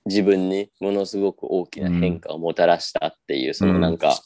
[0.07, 4.17] 自分にものすごく大きな変化をもたらしたっていう、そのなんか、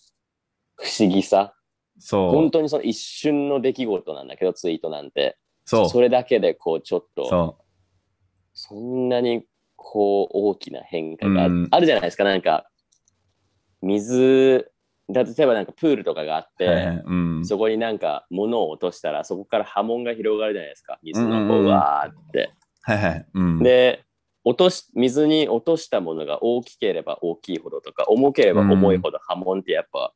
[0.77, 1.55] 不思議さ。
[1.99, 2.31] そう。
[2.31, 5.37] 本当にその一瞬の出来事なんだけど、ツイートなんて。
[5.65, 5.89] そう。
[5.89, 7.59] それだけで、こう、ちょっと、
[8.53, 9.45] そそんなに、
[9.77, 12.25] こう、大きな変化がうんあるじゃないですか。
[12.25, 12.69] なんか、
[13.83, 14.71] 水、
[15.09, 16.59] だ例えばなんかプールとかがあっう。
[16.59, 17.47] て、はいうん。
[17.47, 20.99] そこになんか物を落としたら、そこから波紋が広がるじゃないですか。
[21.03, 22.53] 水のこう、うんうんうんわーって。
[22.83, 23.27] はいはい。
[23.35, 23.63] うん。
[23.63, 24.05] で、
[24.45, 30.13] 落とし、水に落としたものが大きければ大きいほどとか、重ければ重いほど波紋ってやっぱ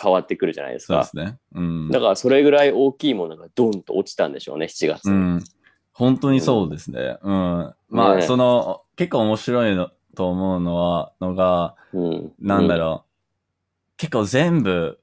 [0.00, 1.04] 変わってくるじゃないですか。
[1.04, 1.38] そうですね。
[1.54, 1.90] うん。
[1.90, 5.12] だからそれぐらい大きいものがドンと落ちたんでしょうね、7月に。
[5.12, 5.44] うん。
[5.92, 7.18] 本当にそうですね。
[7.22, 7.74] うん。
[7.88, 12.32] まあ、ねその、結構面白いのと思うのは、のが、うん。
[12.40, 13.96] なんだろう。
[13.96, 14.98] 結構全部、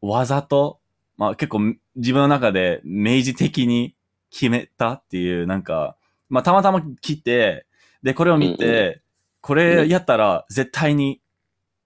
[0.00, 0.80] わざと、
[1.16, 3.94] まあ結構自分の中で明示的に
[4.30, 5.96] 決めたっていう、なんか、
[6.28, 7.66] まあたまたま来て、
[8.02, 9.02] で、これを見て、うんう
[9.40, 11.20] これやったら絶対に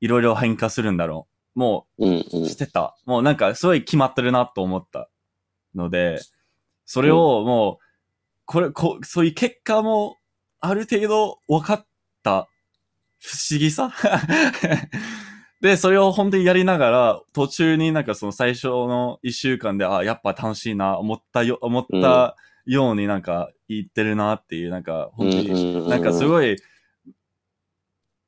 [0.01, 1.59] いろいろ変化するんだろう。
[1.59, 2.97] もうしてた。
[3.05, 5.11] もうなんかすごい決まってるなと思った
[5.75, 6.21] ので、
[6.87, 7.85] それをもう、
[8.51, 10.17] これ、こそういう結果も
[10.59, 11.87] ある程度分かっ
[12.25, 12.49] た。
[13.21, 13.93] 不思議さ？
[15.63, 22.35] で、それを本当にやりながら、途中になんかその最初の一週間で、あ、やっぱ楽しいな、思ったよ、思った
[22.67, 26.27] ようになんか言ってるなっていう、なんか本当に、なんかすい。
[26.27, 26.57] ごい、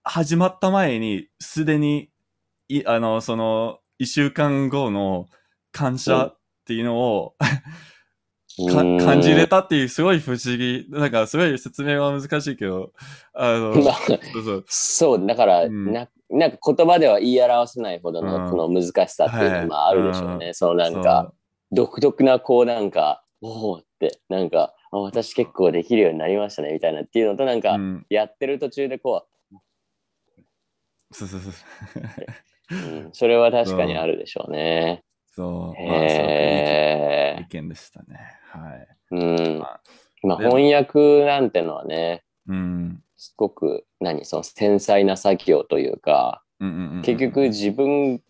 [0.04, 2.10] 始まった前に、すでに、
[2.68, 5.26] い、あの、その、一週間後の
[5.72, 7.34] 感謝っていうのを、
[8.56, 10.86] 感じれたっていう、すごい不思議。
[10.90, 12.92] なんか、すごい説明は難しいけど、
[13.34, 14.64] あの、 まあそうそう。
[14.68, 20.52] そう、だから、うんな、なんか言葉では言い表せないほどうんのこの難しさっていうのはいがまああるでしょうね。
[20.54, 21.32] そのなんか、
[21.70, 29.26] 独特なこうなんか、おおって、なんか、あ私結構できるようになりましたねみたいなっていうのとなんか、うん、やってる途中でこ
[31.12, 31.52] そうそうそう。
[32.70, 35.02] う、うん、それは確かにあるでしょうね。
[35.34, 35.88] そう。
[35.88, 38.18] まあ、すごくいいへ意見でしたね。
[38.50, 38.88] はい。
[39.10, 39.58] うん。
[39.58, 39.80] ま
[40.22, 43.02] まあ翻訳なんてのはね、うん。
[43.16, 48.22] すごく何その繊細な作業というか、うんうんうんうん結局、自分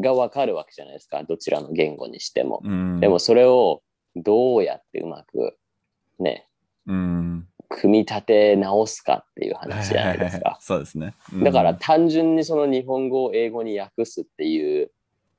[0.00, 2.60] がわかるわけじゃないですかどちらの言語にしても。
[2.64, 3.82] うん、でもそれを
[4.16, 5.56] どうやってうまく
[6.18, 6.48] ね
[6.86, 10.58] うん、組み立て直すかっていう話じゃないですか。
[10.60, 11.14] そうですね。
[11.32, 14.90] うんだから、単純にその日本語を英語に訳すっていう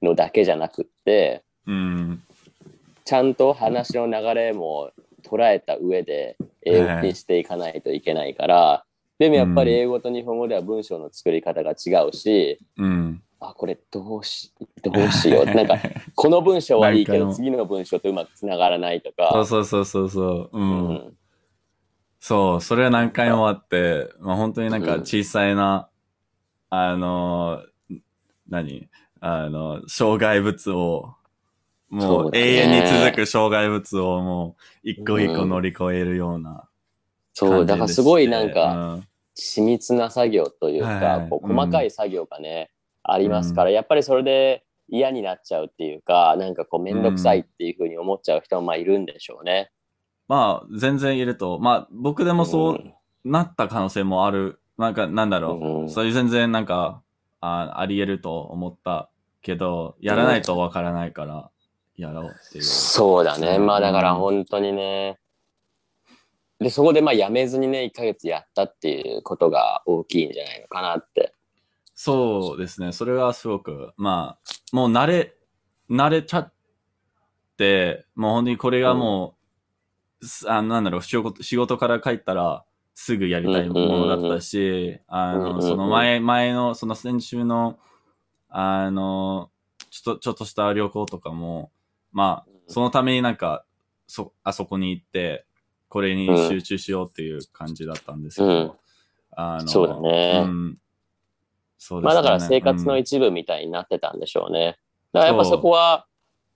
[0.03, 2.23] のだけじゃなくってうん、
[3.05, 4.91] ちゃんと話の流れも
[5.25, 8.85] 捉えた上で英語にしていかないといけないから、
[9.19, 13.21] でもやっぱり英語と日本語では文章の作り方が違うし、うん。
[13.39, 15.45] あこれどうしどうしよう。
[15.53, 15.77] なんか
[16.15, 19.31] この文章はいいけど次の文章とうまくつながらないとか。
[19.33, 20.09] そうそうそうそう。
[20.09, 20.49] そう。
[20.53, 20.61] う。
[20.61, 20.93] うん。
[20.93, 21.17] ん
[22.19, 25.89] そう、それは何回もあって、まあ本当になんか小さいな、
[26.69, 27.61] あの、
[28.47, 28.89] 何？
[29.25, 31.15] あの、障害物を、
[31.89, 36.67] もそう永遠に続く障害物をもう一個一個乗り越えるような
[37.33, 38.99] そう、だからすごいなんか、か、
[39.37, 42.69] 緻密な作業というか、はいこううん細かい作業がね、
[43.01, 49.71] ありますから、やっぱりそれで嫌になっちゃうっていうか、なんかこうめんどくさいっていうふうに思っちゃう人もまあいるんでしょうね。
[50.27, 54.59] まあ全然いると、まあ僕でもそうなった可能性もある。
[54.77, 55.81] なんかなんだろう。
[55.81, 55.89] うん。
[55.89, 57.01] そういう全然なんか、
[57.41, 59.09] ああり得ると思った
[59.43, 61.51] けど、やらないとわからないから、
[61.95, 62.63] やろうっていう。
[62.63, 63.57] そうだね。
[63.57, 65.19] うんまあだから本当にね。
[66.59, 71.33] で、そこでまあ辞めずにね、1ヶ月やったっていうことが大きいんじゃないのかなって。
[71.93, 72.91] そうですね。
[72.91, 75.35] それはすごく、まあ、もう慣れ、
[75.89, 76.53] 慣れちゃっ
[77.57, 79.35] て、もう本当にこれがも
[80.21, 82.63] う、すあなんだろう仕事、仕事から帰ったら
[82.95, 87.77] すぐやりたいものだったし、あの、うんうんうんその前、前の、その先週の、
[88.55, 89.49] あの、
[89.89, 91.71] ちょっと、ちょっとした旅行とかも、
[92.11, 93.65] まあ、そのためになんか、
[94.07, 95.45] そ、あそこに行って、
[95.89, 98.71] これに集中しようっていう感じだったんですけど、うん
[99.31, 100.77] あの、そうだねうん
[101.79, 104.77] そうですまあねだから生活のうん一部みたいになってたんでしょうね。
[105.11, 106.07] だからやっぱそこは、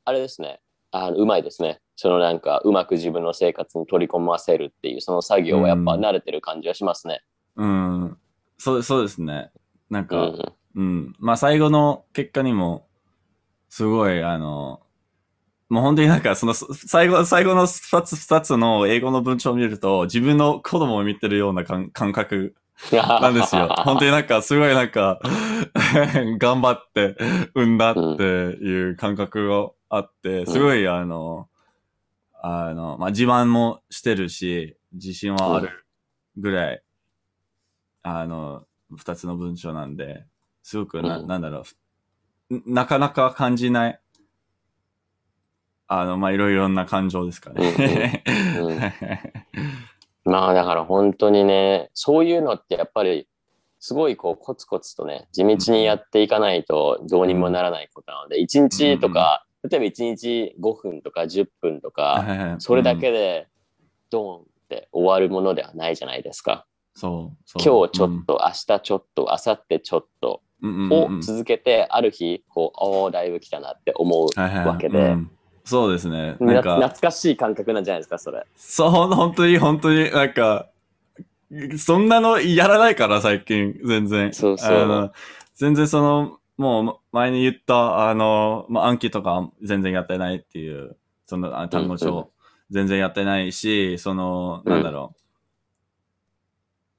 [0.06, 0.62] あれですね。
[0.92, 1.82] あのうまいですね。
[1.98, 7.24] そのなんかうまく自分の生活に取り込ませるっていうその作業はやっぱ慣れてる感じはしますね。
[7.56, 8.18] うん。
[8.58, 9.52] そう、そうですね。
[9.90, 10.54] なんか、うん。
[10.76, 11.16] うん。
[11.20, 12.88] まあ最後の結果にも、
[13.70, 14.82] すごい、あの、
[15.70, 22.56] もう本当になんか、その、最後、最後の二つ、二つの英語の文章を見ると、自分の子供を見てるような感感覚
[22.92, 23.68] なんですよ。
[23.84, 25.20] 本当になんか、すごいなんか、
[26.40, 27.18] 頑張って
[27.54, 31.50] 産んだっていう感覚があって、すごい、あの、
[32.42, 35.86] あの、まあ、自慢もしてるし、自信はある
[36.38, 36.84] ぐらい、
[38.04, 38.64] あの、
[38.96, 40.26] 二つの文章なんで、
[40.68, 41.28] すごくな、うん。
[41.28, 41.64] なんだろ
[42.50, 44.02] う、なかなか感じない、
[45.88, 48.22] あの、まあ、いろいろな感情ですかね。
[48.60, 48.80] うんうん
[50.30, 53.30] まあだから本当にね、そういうのってやっぱり
[53.80, 63.48] すごいこうコツコツとね、地道にやっていかないとどうにもならないことなので、1日とか、例えば1日5分とか10分とか、それだけで
[64.10, 66.66] ドーンって終わるものではないじゃないですか。
[66.94, 74.40] そう今日ちょっと、明日ちょっと、明後日ちょっとを続けて、ある日、こう、おーだいぶ来たなって思う。
[74.40, 75.32] はいはいわけでうん
[75.68, 76.38] そうですね。
[76.40, 78.46] ななんか、懐かしい感覚なんじゃないですか、それ。
[78.56, 80.70] そう、本当に、本当に、なんか、
[81.78, 84.34] そんなのやらないから、最近、全然。
[84.34, 85.12] そうそう
[85.56, 92.32] 全然その、もう、前に言った、あの、まあ、暗記とか全然やってないっていう、その、あ単語帳、
[92.72, 95.22] 全然やってないし、その、なんだろう。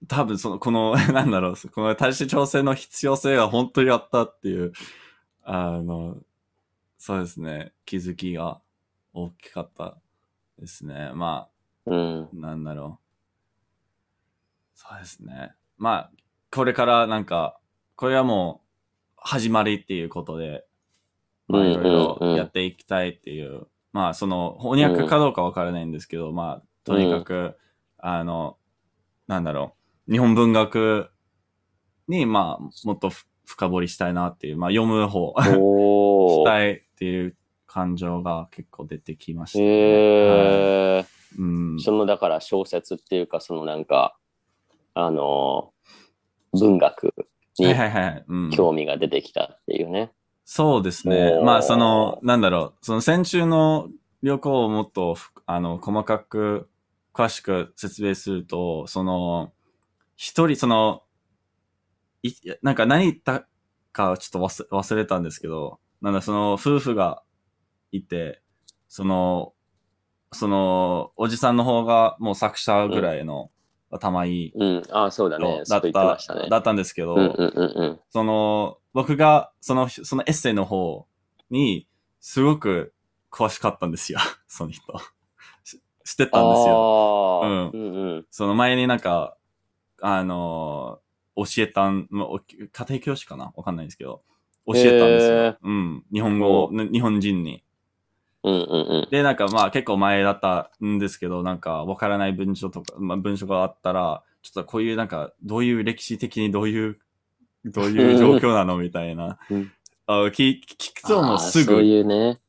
[0.06, 4.72] 多分、その、この、 なんだろう、この体質調整の必要性が本当にあったっていう、
[5.42, 6.18] あの、
[6.98, 8.60] そうですね、気づきが
[9.12, 9.96] 大きかった
[10.58, 11.10] ですね。
[11.14, 11.48] ま
[11.86, 12.28] あ、うん。
[12.32, 13.08] なんだろう。
[14.74, 15.54] そうですね。
[15.76, 16.10] まあ、
[16.50, 17.58] これからなんか、
[17.96, 18.68] これはもう
[19.16, 20.64] 始まりっていうことで、
[21.48, 27.56] まあうんいろいろやっていきたいっていう、まあその翻訳かどうかわからないんですけど、まあとにかく、
[27.98, 28.56] あの、
[29.26, 29.77] なんだろう、
[30.10, 31.10] 日本文学
[32.08, 35.34] にまあもっとふ深掘りしたいなっていう、まあ読む方。
[35.40, 39.64] したいっていう感情が結構出てきました、ね。
[39.64, 41.06] へー。
[41.38, 41.80] うん。
[41.80, 44.16] そのだから小説っていうかそのなんか
[44.92, 45.72] あの
[46.52, 47.14] 文学
[47.58, 47.74] に
[48.54, 50.12] 興味が出てきたっていうね。
[50.44, 53.90] そうですねまあ、その、なんだろう、その先週の
[54.22, 56.70] 旅行をもっとふ、あの、細かく、
[57.12, 59.52] 詳しく説明すると、その、
[60.18, 61.04] 一人、その、
[62.24, 63.46] い、なんか何言った
[63.92, 67.22] かちょっと忘れ忘れたんですけど、なんだ、その、夫婦が
[67.92, 68.42] いて、
[68.88, 69.54] その、
[70.32, 73.52] その、おじさんの方がもう作者ぐらいの
[73.92, 75.62] 頭いいうん、ああそうだね。
[75.64, 76.48] 人だったた、ね。
[76.50, 78.00] だったんですけど、うんうんうんうん。
[78.10, 81.06] その、僕が、その、そのエッセイの方
[81.48, 81.86] に、
[82.18, 82.92] すごく
[83.30, 84.18] 詳しかったんですよ。
[84.48, 84.82] その人。
[85.62, 87.40] し知ってたんですよ。
[87.44, 88.26] うんうんうん。
[88.32, 89.37] その前になんか、
[90.00, 91.08] あのー
[91.40, 93.52] 教えたん、まあお家庭教師かな？
[93.54, 94.22] わかんないんですけど、
[94.66, 95.58] 教えたんですへーよ。
[95.62, 96.04] うん。
[96.12, 97.62] 日本語日本人に。
[98.42, 99.08] うんうんうん。
[99.08, 106.98] で、なんかまあ結構前だったんですけど、なんかわからない文章とか、まあ文章があったら、ちょっとこういうなんか、どういう歴史的にどういう、
[107.66, 109.38] どういう状況なのみたいな。
[109.50, 109.70] うん
[110.10, 111.80] あ聞聞くともうすぐ。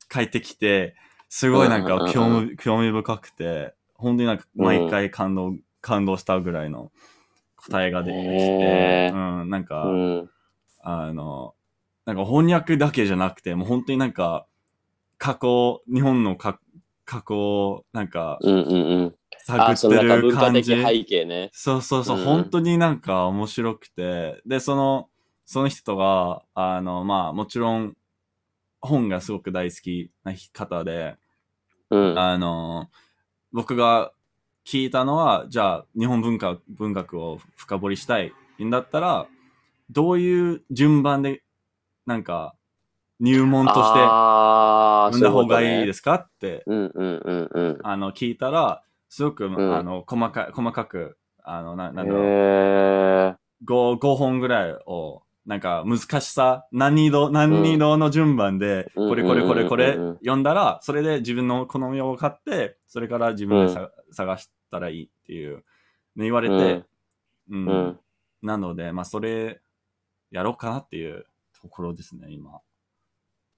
[0.09, 0.95] 帰ってきて、
[1.27, 6.91] すごいなんうんうんうんか興味興味深くて、本当になんか毎回感動、感動したぐらいの
[7.67, 10.29] 答えが出てきてへ、うん、なんか、うん。
[10.81, 11.53] あの、
[12.05, 14.45] なんか翻訳だけじゃなくて、もう本当になんか、
[15.17, 16.59] 過去、日本のか
[17.05, 19.15] 過去をなんかうんうんうん。
[19.47, 20.63] あ、探ってる感じ。
[20.63, 21.49] 背景ね。
[21.51, 25.09] そうそうそう、うん本当になんか面白くて、で、その、
[25.45, 27.97] その人が、あの、まあ、もちろん、
[28.81, 31.17] 本がすごく大好きな方で、
[31.89, 32.19] うん。
[32.19, 32.89] あの、
[33.51, 34.11] 僕が
[34.69, 38.31] 聞いたのは、じゃあ、日本文化、文学を深掘りしたい
[38.63, 39.25] んだったら、
[39.89, 41.41] どういう順番で、
[42.05, 42.53] なんか、
[43.19, 45.85] 入門としてああ、読んだ方がいいす。
[45.87, 47.79] ですかって、うんうんうんうん。
[47.81, 52.27] あの、聞いたら、すごく、んあの、細かい、細かく、あの、ななんだろう、へ
[53.31, 53.35] え。
[53.65, 65.63] 5、5本ぐらいを、なんか難しさ、何度、何度の順番で、うんこれこれこれこれうんうんうんうん読んだら、それで自分の好みを買って、それから自分でさ、探したらいいっていう、
[66.15, 66.85] 言われて、
[67.49, 67.99] うんうん。
[68.41, 69.61] なので、まあそれ、
[70.31, 71.25] やろうかなっていう
[71.61, 72.59] ところですね、今。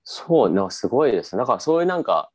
[0.04, 1.40] そう、なんかすごいですね。
[1.40, 2.32] だからそういうなんか、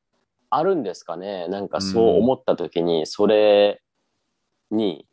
[0.50, 1.48] あるんですかね。
[1.48, 3.82] なんかそう思った時に、それ
[4.70, 5.06] に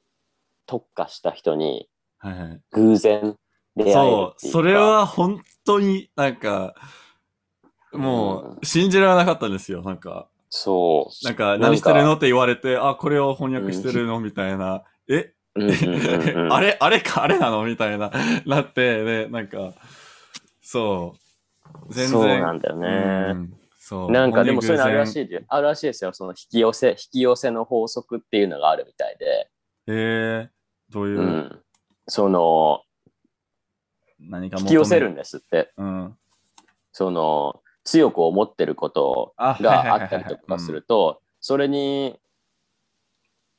[0.65, 1.89] 特化した人に
[2.23, 2.61] はいはい。
[2.71, 3.35] 偶然
[3.75, 4.59] 出会えるそう、っていうか。
[4.59, 6.73] それは本当になんか、
[7.91, 10.29] もう、信じられなかったんですよ、なんか。
[10.55, 11.25] そう。
[11.25, 14.83] なんか、何してるのって言われて、あ、これを翻訳してるのみたいな。
[15.09, 15.33] え？
[16.51, 16.77] あれ？
[16.79, 17.23] あれか？
[17.23, 17.63] あれなの？
[17.63, 18.11] みたいな、
[18.45, 19.73] なって、で、なんか、
[20.61, 21.15] そ
[21.89, 21.93] う。
[21.93, 22.09] 全然。
[22.09, 22.87] そうなんだよね。
[23.31, 24.11] うんそう。
[24.11, 25.23] なんかでもそういうのあるらしい。
[25.23, 26.13] いで、あるらしいですよ。
[26.13, 29.49] その引き寄せ、引き寄せの法則っていうのがあるみたいで。
[29.87, 31.61] えー、どういう、うん。
[32.07, 32.83] その、
[34.19, 35.13] 何か引き寄せるん。
[35.13, 35.73] んですって。
[35.77, 36.15] うん。
[36.91, 42.19] その、強く思ってることがあったりとかすると、それに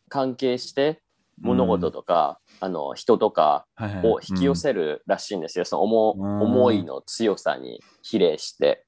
[0.08, 1.02] 関係して
[1.40, 3.66] 物事とか、あの、人とか
[4.02, 5.64] を引き寄せるらしいんですよ。
[5.64, 8.86] その思うん思いの強さに比例して。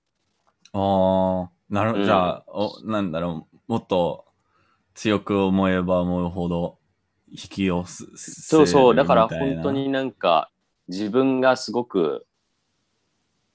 [0.72, 0.80] うん。
[0.80, 2.00] ああ、なるほど。
[2.00, 4.24] うんじゃあ、お、なんだろう、もっと
[4.94, 6.78] 強く思えば思うほど
[7.28, 8.94] 引き寄せるそうそう。
[8.94, 9.72] だから本当。
[9.72, 10.50] になんか
[10.88, 12.26] 自分がすごく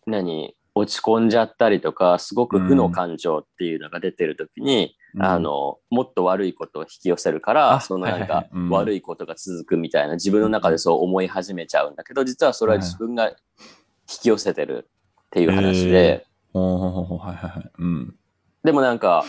[0.05, 5.23] 何落ち込んじゃったりとかすごく負の感情っていうのが出てる時に、うん。
[5.23, 13.36] あ、のもっと悪いことを引き寄せるからあそのなんか悪いことが続くみたいな自分の中でそう思い始めちゃうんだけど実はそれは自分が引
[14.07, 14.89] き寄せてる
[15.23, 17.17] っていう話で、ほうほうほうほう。
[17.19, 17.71] はいはいはい。
[17.77, 18.15] うん。
[18.63, 19.25] でもなんか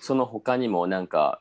[0.00, 1.40] その他にもなんか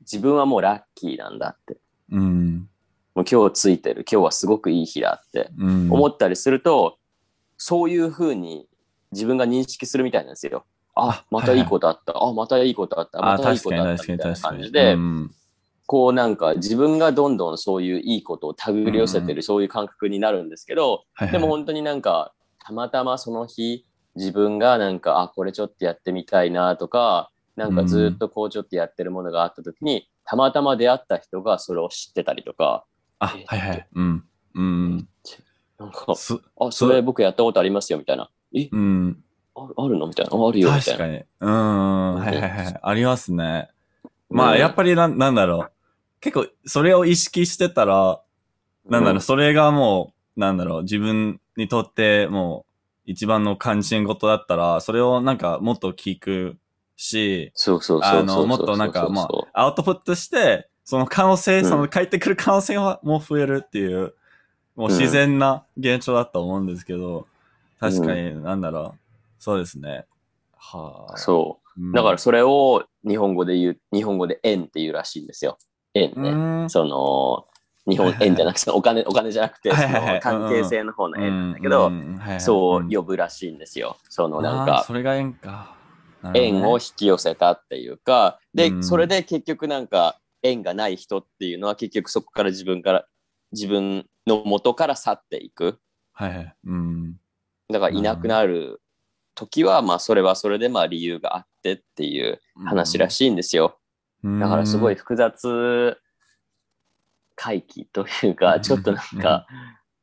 [0.00, 1.78] 自分はもうラッキーなんだって。
[2.10, 2.68] うん。
[3.14, 4.04] もう今日ついてる。
[4.10, 5.92] 今日はすごくいい日だってうん。
[5.92, 6.98] 思ったりすると、
[7.56, 8.66] そういうふうに
[9.14, 10.64] 自分が認識するみたいなんですよ。
[10.94, 12.22] ああ、またいいことあった。
[12.22, 13.20] あ、またいいことあった。
[13.20, 14.02] まあ、たいいことあった。
[14.02, 15.30] みたいな感じで、うん
[15.86, 23.84] こうなんか自分がどんどんそういういいことを手繰り寄せてる、そういう感覚になるんですけど、はいはいでも本当になんか、たまたまその日、
[24.16, 32.84] 自分がなんか、あ、これちょっとやってみたいなとか、なんかずっとこうちょっとやってるものがあった時に、たまたま出会った人がそれを知ってたりとか、
[33.18, 33.88] あ、はいはい。
[33.94, 34.24] うん。
[34.54, 35.08] うん。
[35.78, 38.30] なんか、すあ、それ僕やったことありますよみたいな。
[38.54, 39.24] え、うん。
[39.56, 40.06] ああるの？
[40.06, 40.36] みたいな。
[40.36, 40.98] ああるよみたいな。
[40.98, 41.22] 確かに。
[41.40, 42.14] うん。
[42.14, 42.78] はいはいはい。
[42.82, 43.68] ありますね。
[44.30, 45.70] まあ、うんやっぱりなん、なんだろう。
[46.20, 48.20] 結構、それを意識してたら、
[48.88, 52.64] なんだろう、それがもう、なんだろう、自分にとっても
[53.06, 56.56] う、一番の関心事だったら、それをなんかもっと聞く
[56.96, 64.14] し、そうそうそうそうそうあの、もっとなんか、まそあ、アウトプットして、その可能性、うんその返ってくる可能性はもう増えるっていう、
[64.74, 67.26] もう自然な現象だと思うんですけど、
[67.80, 68.98] 確かに、なんだろう、
[69.38, 70.06] そうですね。
[70.56, 71.14] はあ。
[71.14, 75.58] うそううんだからそれを日本語で言う、日本語で円っていうらしいんですよ。
[75.94, 76.64] 円うね。
[76.64, 77.46] ん、その、
[77.86, 79.70] 日本円じゃなくて、お金、お金じゃなくて、
[80.22, 81.92] 関係性の方の円なんだけど、
[82.40, 83.96] そううん呼ぶらしいんですよ。
[84.08, 85.74] そのなんか、それが縁か。
[86.34, 93.06] 円を引き寄せたっていうか、で、うんそれで結局なんか、縁がない人っていうのは結局そこから自分から、
[93.52, 95.78] 自分の元から去っていく。
[96.12, 96.54] はいはい。
[96.64, 97.16] うん。
[97.70, 98.80] だからいなくなる
[99.34, 103.78] 時は、まあそれはそれでまあ理由があってっていう話らしいんですよ。
[104.24, 105.98] いだからすごい、複雑
[107.36, 109.46] 回帰というか、ちょっとなんか、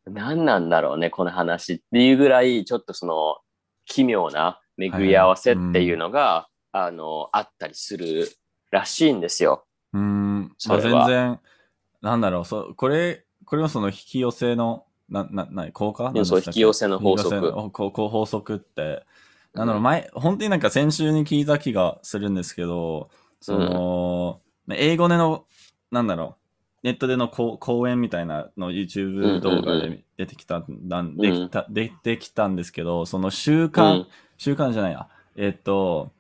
[0.05, 3.37] 何なんだろうね、この話っていうぐらい、ちょっとその
[3.85, 8.29] 奇妙な巡り合わせっていうのが、あの、あったりする
[8.71, 9.65] らしいんですよ。
[9.93, 10.55] うん。
[10.67, 11.39] まあ、それは全然、
[12.01, 16.11] なんだろう、そう、これ、これはその引き寄せの、な、な、な、効果？
[16.25, 17.51] そう引き寄せの法則。
[17.51, 19.03] こうこう法則って、
[19.53, 23.09] なんだろう、うん前、本当になんか先週に聞いた気がするんですけど、
[23.41, 24.39] その、
[24.69, 25.45] 英語での、
[25.91, 26.37] なんだろ
[26.83, 31.17] う、ネットでの講講演みたいなの YouTube 動画うんうんうで出てきた、なん。
[31.17, 34.07] できた、出てきたんですけど、その習う慣、ん。
[34.37, 35.07] 習慣じゃないや。
[35.35, 36.11] えっと、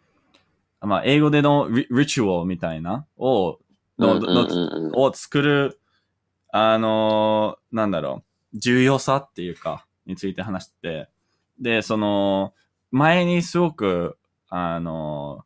[0.81, 3.59] まあ、英語でのリリチュアルみたいなを、
[3.97, 4.95] の、うんうんのうんうん。
[4.95, 5.79] を作る、
[6.51, 11.09] あのーなんだろう、重要さっていうか、について話してて、
[11.59, 12.53] で、その、
[12.91, 14.17] 前にすごく、
[14.49, 15.45] あの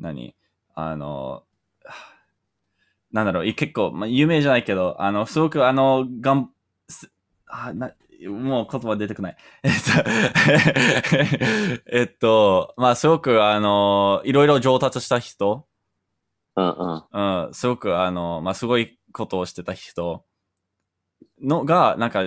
[0.00, 0.34] ー何？
[0.74, 1.50] あのー
[3.12, 6.50] なんだろう、い結構、まあ、有名じゃないけど、あの、すごく、あの、がん、
[6.88, 7.10] す
[7.46, 7.92] あ、な、
[8.28, 9.36] もう言葉出てこない。
[9.64, 9.90] えっと、
[11.90, 15.66] えっと、まあ、すごく、あの、いろいろ上達した人、
[16.56, 17.46] うんうん。
[17.46, 20.24] うん、すごく、あの、まあ、すごいことをしてた人
[21.42, 22.24] のが、なんか、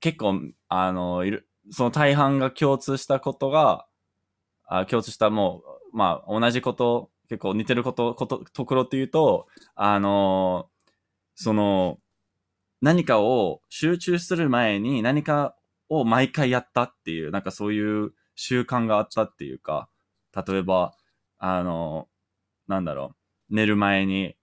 [0.00, 3.86] 結構、あの、いる、その大半が共通したことが、
[4.66, 5.62] あ共通したも
[5.92, 10.68] う、まあ、同じこと、結構似てること、こと、ところっていうと、あの、
[11.34, 11.98] その、
[12.80, 15.54] 何かを集中する前に何か
[15.88, 19.88] を毎回やったっていう、なんかそういう習慣があったっていうか、
[20.46, 20.94] 例えば、
[21.38, 22.08] あの、
[22.68, 23.14] なんだろ
[23.50, 24.36] う、寝る前に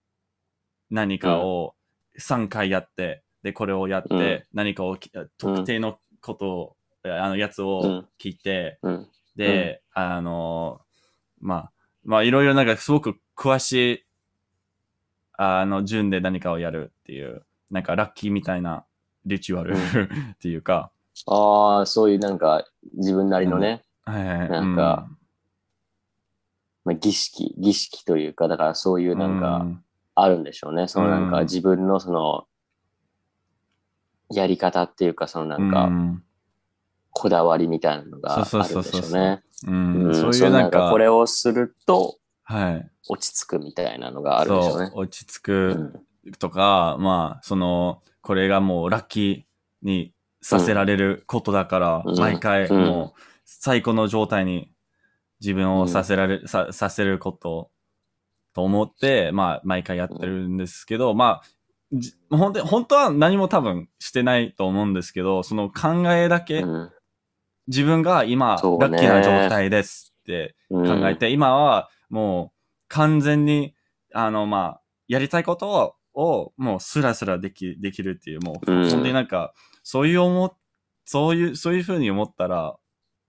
[0.90, 1.76] 何かを
[2.20, 4.44] 3回やって、で、これをやって、うん。
[4.54, 6.76] 何かをき、特定のことを、
[7.06, 9.08] あの、やつを聞いて、うん。
[9.38, 10.82] で、あの、
[11.40, 11.72] まあ、
[12.04, 14.04] まあ、いろいろなんかすごく詳しい、
[15.38, 18.84] あの、順で何かをやるっていう、なんかラッキーみたいな
[19.26, 19.80] リチュアルうん。
[20.36, 20.92] っていうか、
[21.26, 24.50] ああ、そういうなんか自分なりのね、はいはい。
[24.50, 25.08] なんか
[26.84, 29.84] まあ、儀式、儀式というか、だからそういううん、なんかうん。
[30.16, 30.88] あるんでしょうね。
[30.88, 31.32] そのなんうん。
[31.32, 32.48] か自分のその、
[34.32, 36.24] やり方っていうか、そのなんうか、ん。
[37.12, 39.42] こだわりみたいなのがあるんでしょうね。
[39.66, 40.04] うん。
[40.08, 40.16] うん。
[40.16, 42.90] そういうなんか、これをするとはい。
[43.10, 44.88] 落ち着くみたいなのがあるんでしょうね。
[44.88, 45.00] そう、。
[45.00, 46.38] 落ち着うくん。
[46.40, 52.18] とか、まあ、その、これがもうラッキーにさせられることだから、うん。
[52.18, 52.86] 毎回うん。
[52.86, 54.72] もう最高の状態に
[55.42, 57.70] 自分をさせられる、ささせること
[58.54, 61.52] と思って、まあ、毎回やってるんですけど、まあ、じ
[62.30, 66.92] 本当に本当は何も多分してないと思うんですけど、その考えだけ、うん。
[67.68, 71.02] 自分が今、ラッキーな状態ですってうん。
[71.02, 72.58] 考えて、今はもう
[72.90, 73.74] 完全に、
[74.14, 78.90] あの、まあ、やりたいことを、をもうスラスラでき、できるっていう、もう、うん。
[78.90, 80.58] 本当になんか、そういう思っ、
[81.06, 82.76] そういう、そういうふうに思ったら、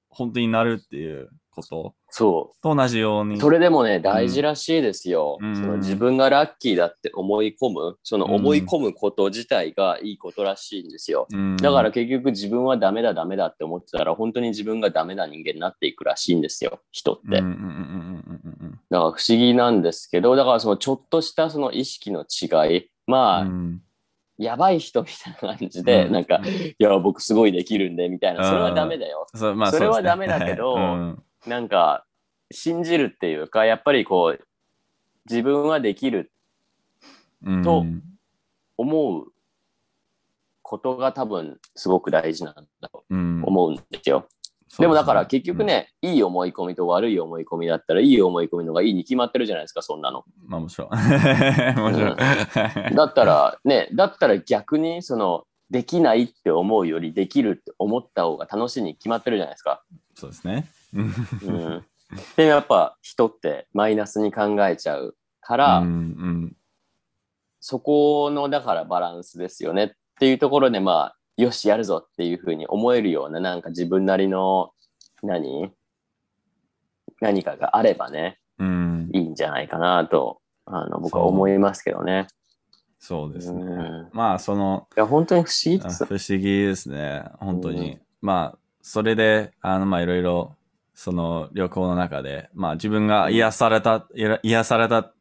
[0.08, 1.30] 本当になるっていう
[1.62, 1.94] こと。
[2.10, 3.36] そと同じように。
[3.36, 3.40] う。
[3.40, 5.38] それでもね、大事らしいですよ。
[5.40, 5.56] うん。
[5.56, 11.26] その自分がラッキーだって思い込む、その思い込むこと自体がいいことらしいんですよ。
[11.32, 17.22] うん、だから結局自分はダメだダメだって思ってたら本当に自分がダメな人間になっていくらしいんですよ、人って。
[17.26, 18.70] うんうんうんうんうんうん。
[18.70, 23.82] だから不思議なんですけど、だからそのちょっとしたその意識の違い、まあ、うん。
[24.38, 26.12] やばい人みたいな感じで、うん。
[26.12, 29.26] なんか、いや、僕すごいできるんで、みたいな、それはダメだよ。
[29.34, 32.04] そうまあ、それはダメだけどうんなんか、
[32.50, 34.44] 信じるっていうか、やっぱりこう、
[35.28, 36.30] 自分はできる
[37.44, 37.84] うんと
[38.76, 39.32] 思う
[40.62, 44.28] ことが多分すごく大事なんだとうん思うんですよ。
[44.78, 50.24] でもだから結局、ね、いい思い込みと悪い思い込みだったら、いい思い込みの方がいいに決まってるじゃないですか、そんなの。
[50.44, 50.88] うんまあ、もちろん。
[51.80, 52.16] もちろん。
[52.94, 59.82] だったら、ね、だったら逆に、その、できないって思うより、できるって思った方が楽しいに決まってるじゃないですか。
[60.14, 60.70] そうですね。
[60.94, 61.84] うんうん。
[62.36, 66.56] で、やっぱ人ってマイナスに考えちゃうから、うんうん
[67.60, 74.70] そこの、だからバランスですよねっていうところで、まあ、よし、やるぞっていうふうに思えるような、なんか自分なりの、
[75.24, 75.72] 何？
[77.20, 82.28] 何かがあればね、うん、いいんじゃないかなと、あの、僕は思いますけどね。
[83.00, 83.60] そうですね。
[83.60, 86.04] うんまあ、その、いや、本当に不思議です。
[86.04, 87.24] あ不思議ですね。
[87.40, 87.92] 本当に。
[87.92, 90.56] うんまあ、それで、あの、まあ、いろいろ、
[90.98, 94.08] その旅行の中で、まあ、自分が癒された、
[94.42, 95.12] 癒された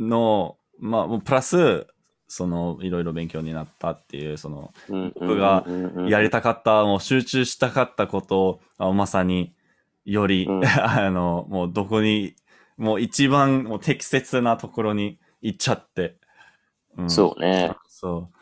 [0.00, 1.86] の、まあ、もうプラス、
[2.26, 4.74] その、いろいろ勉強になったっていう、その、
[5.20, 5.64] 僕が
[6.08, 9.54] やりたたかった、もう集中したかったことを、あまさに
[10.04, 12.34] より、うん あの、もうどこに、
[12.76, 16.16] もう一番もう適切なところに行っちゃって。
[16.96, 17.76] うんそうね。
[17.86, 18.36] そう。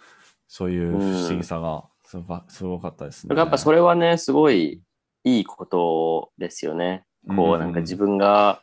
[0.49, 3.37] そういう不思議さがすごかすごかったですね。
[3.37, 4.81] やっぱそれはね、すごい
[5.25, 7.05] いいことですよね。
[7.37, 8.63] こう、なんか自分が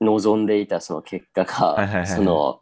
[0.00, 2.60] 望んでいたその結果が、その、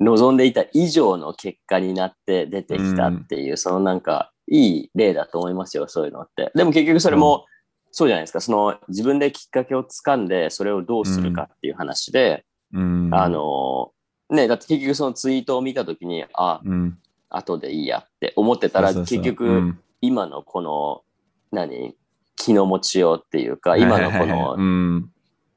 [0.00, 6.50] 望んでいた以上の結果になって出てきたっていう、そのなんか、いい例だと思いますよ、そういうのって。
[6.54, 7.46] でも結局それも、
[7.90, 8.40] そうじゃないですか。
[8.40, 13.92] その自分できっかけをつかんで、それをどうするかっていう話で、うん、あ、の、
[14.30, 19.78] ね、だって結局そのツイートを見たときに、あ、うん、後でいいやって思ってたら、結局、うん。
[20.00, 21.02] 今のこの、
[21.52, 21.94] 何？
[22.36, 25.10] 気の持ちようっていうか、今のこのん、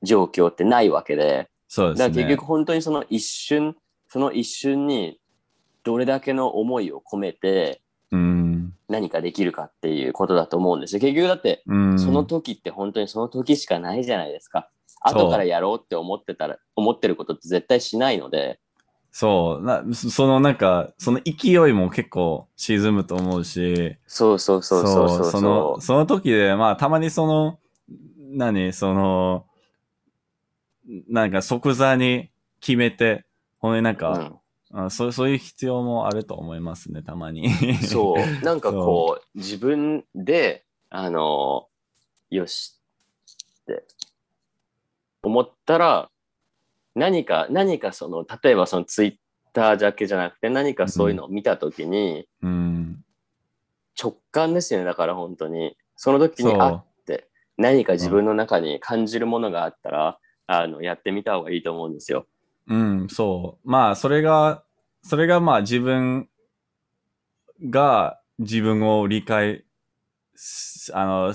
[0.04, 2.10] 状況ってないわけで、そうですね。
[2.10, 3.76] だから結局本当にその一瞬、
[4.08, 5.20] その一瞬に
[5.84, 7.82] どれだけの思いを込めて
[8.12, 11.02] うん、何かできるかっていうことだと思うんですよ。
[11.02, 14.70] 結局だって、うん、その時って本当にその時しかないじゃないですか。
[15.02, 18.60] 後からやろうって思ってたら、思ってることって絶対しないので、
[19.18, 27.58] そう、な、そそのなんか、その勢いも結構沈むと思うし、そうそうそうそうそうその、その時で、まあ、たまにその、
[28.32, 29.46] 何、その、
[31.08, 33.24] なんか即座に決めて、
[33.60, 33.96] ほんでなん。
[33.96, 34.34] か、
[34.74, 37.48] あそうそういう必要もあると思いますね、たまに。
[37.48, 38.18] うん、そう。
[38.44, 41.70] なんかこう、自分で、あの、
[42.30, 42.82] よし
[43.62, 43.86] って
[45.24, 46.10] 思ったら、
[46.96, 49.16] 何か、何かその、例えばそのツイッ
[49.54, 53.04] ターだけじゃなくて、何かそういうのを見たときに、うん。
[54.02, 55.78] 直感ですよね、だから本当に。
[55.96, 62.28] その時に、あって、何か自分の中に感じるものがあったら、あの、やってみた方がいいと思うんですよ。
[62.68, 63.70] うん、そう。
[63.70, 64.64] まあ、それが、
[65.04, 66.30] それがまあ自分
[67.70, 69.64] が自分を理解
[70.36, 71.34] し、あの、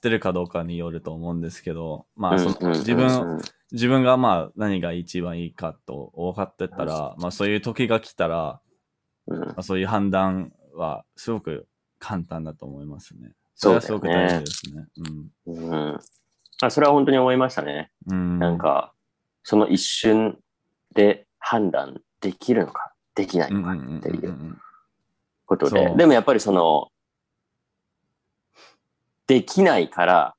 [0.00, 3.40] てるかどうかによると思うんですけど、まあ、その自分、
[3.72, 8.60] 自分がまあ何が一番いいかと分かってたら、まあそういう時が来たら、
[9.26, 11.66] うん、まあ、そういう判断はすごく
[11.98, 13.32] 簡単だと思いますね。
[13.54, 14.86] それはすごく大事ですね。
[15.46, 16.00] うん。
[16.60, 17.90] あそれは本当に思いましたね。
[18.06, 18.38] うん。
[18.38, 18.92] なん、か、
[19.42, 20.38] その一瞬
[20.94, 24.58] で判断できるのか、できないうんのかうんうんうんっていううん
[25.46, 26.88] ことで、でもやっぱりその、
[29.26, 30.34] できないから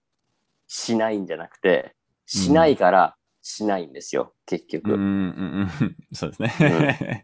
[0.67, 4.93] しないんじゃなくて、しないからしないんですよ、結局。
[4.93, 5.95] うんうんうんうん。
[6.13, 7.23] そうですね。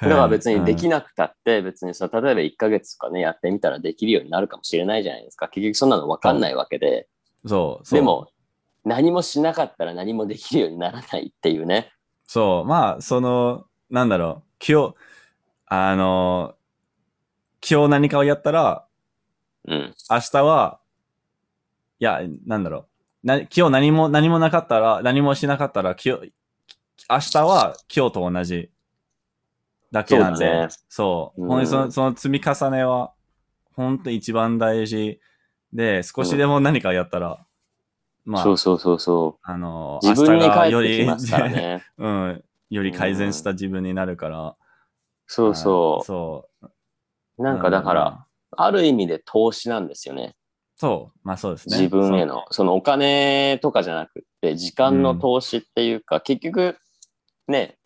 [0.00, 5.48] だから別にできなくたって、別にその例えば1ヶ月とかね、やってみたらできるようになるかもしれないじゃないですか。
[5.48, 7.08] 結局そんなの分かんないわけで。
[7.44, 7.98] そうそう。
[7.98, 8.28] でも、
[8.84, 11.92] 何もしなかったら何もできるようにならないっていうね。
[12.24, 14.94] そう、まあ、その、なんだろう、今日、
[15.66, 16.54] あの、
[17.68, 18.86] 今日何かをやったら、
[19.68, 19.94] うん。
[20.10, 20.79] 明日は、
[22.00, 22.86] いや、なんだろ
[23.22, 26.32] う、な今日何も、何もなかったら、何もしなかったら、今日、
[27.10, 28.70] 明日は今日と同じ
[29.92, 33.12] だけなんで、そうだねそう、うん本当にそのその積み重ねは、
[33.76, 35.20] 本当に一番大事
[35.74, 37.44] で、少しでも何かやったら、
[38.24, 41.84] まあ、そうそうそうそあのう。、自分に明日が返ってきますからね。
[41.98, 44.56] うん、より改善した自分になるから。
[45.26, 46.02] そうそ。
[46.04, 50.34] そうなんかだから、、ある意味で投資なんですよね。
[50.80, 51.76] そう、まあそうですね。
[51.76, 52.46] 自分への。
[52.52, 56.78] そのお金とかじゃなくって、時間の投資っていうか、結局、
[57.48, 57.76] ね、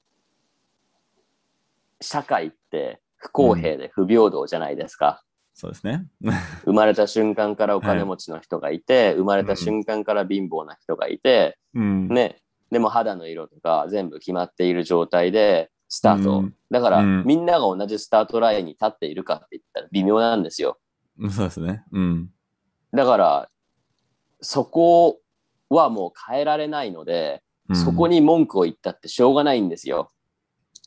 [2.01, 5.25] 社会って不公平で不平等じゃないですか。
[5.55, 6.07] そうですね。
[6.67, 12.07] 生まれた瞬間からお金持ちの人がいて、生まれた瞬間から貧乏な人がいて、うん。
[12.07, 16.39] ね、でも肌の色とか全部決まっている状態でスタート。
[16.39, 20.79] うんだから、うんみんなが同じスタートラインに立っているかって言ったら微妙なんですよ。
[21.31, 21.85] そうですね。
[21.91, 22.31] うん。
[22.95, 23.49] だから、
[24.41, 25.19] そこ
[25.69, 30.11] はもう変えられないので、うんそこに文句を言ったってしょうがないんですよ。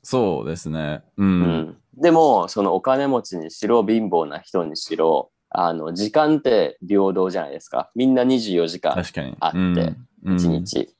[0.04, 1.02] そうですね。
[1.18, 1.24] う。
[1.24, 1.78] うんん。
[1.96, 7.90] でも、そのお金持ちにしろ、貧乏な人にしろ、あの、時間って平等じゃないですか。
[7.96, 8.96] みんな24時間。
[9.40, 10.48] あってうん1。
[10.50, 10.94] 日。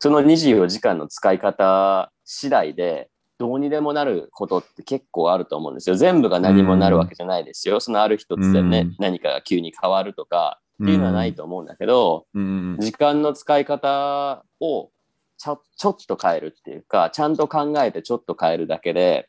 [0.00, 3.08] その24時間の使い方次第で、
[3.38, 5.96] どうにでもなることって結構あると思うんですよ。
[5.96, 7.80] 全部が何もなるわけじゃないですよ。
[7.80, 12.76] そのある一つでね、うん何かが急に変わるとかっていうのはないと思うんだけど、うん。
[12.80, 14.90] 時間の使い方を
[15.36, 19.28] ちょちょっと変えるっていうか、ちゃんと考えてちょっと変えるだけで、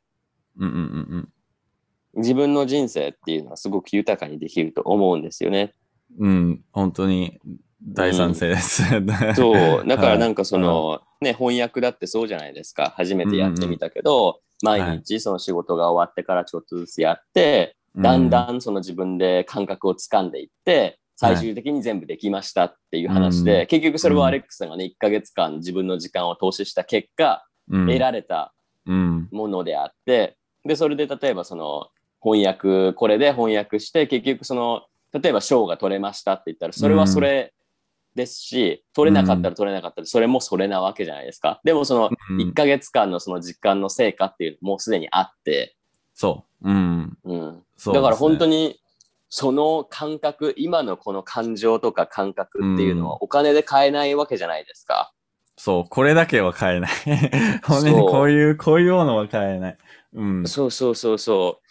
[0.58, 0.78] うんうんう
[1.18, 1.30] ん
[2.16, 5.74] 自分の人生っていうのはすごく豊かにできると思うんですよね。
[6.18, 6.30] うん。
[6.30, 6.62] うん。
[6.72, 7.40] 本当に
[7.84, 8.84] 大賛成です。
[9.36, 9.88] そう。
[9.88, 12.94] だからなんか、かその、ね、翻訳だってそうじゃないですか。
[12.96, 28.54] 初めてやってみたけど、毎日その仕事が終わってからちょっとずつやって、だんだんその自分で感覚をつかんでいって、最終的に全部できましたっていう話で、うん結局それはアレックスさんがね、1ヶ月間自分の時間を投資した結果、うん、得られた
[28.86, 29.28] うん。
[29.32, 31.88] ものであって、で、それで例えばその
[32.22, 37.54] 翻訳、これで翻訳して、結局その、例えば賞が取れましたって言ったら、それはそれ
[38.20, 41.62] ですし、取れなかったら取れなかったら、それもそれなわけじゃないですか。
[41.64, 45.78] でもそのうん1ヶ月間のその実感の成果っていうのもうすでにあって、
[46.14, 46.70] そう。
[46.70, 47.18] うん。
[47.24, 47.64] うん。
[47.78, 48.50] そうだから本当に。
[48.50, 48.80] に、
[49.30, 55.14] その感覚、今のこの感情とか感覚っていうのはお金で買えないわけじゃないですか。
[55.56, 55.90] そう。
[55.90, 56.92] これだけは買えない。
[57.64, 59.78] 本当にそうこういう、こういうものは買えない。
[60.14, 60.48] うん。
[60.48, 61.62] そうそうそうそ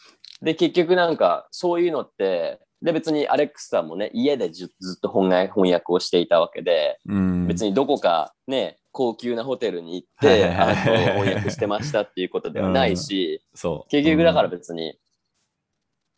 [0.41, 0.45] う。
[0.45, 7.47] で、結局なんか、そういうのって、で、別にアレックスさんもね、家でずずっと翻訳翻訳をしていたわけで、うん。
[7.47, 13.91] 別にどこかね、高級なホテルに行っはいて、あの翻訳してましたっていうことではないし、そう。
[13.91, 14.99] 結局だから別に、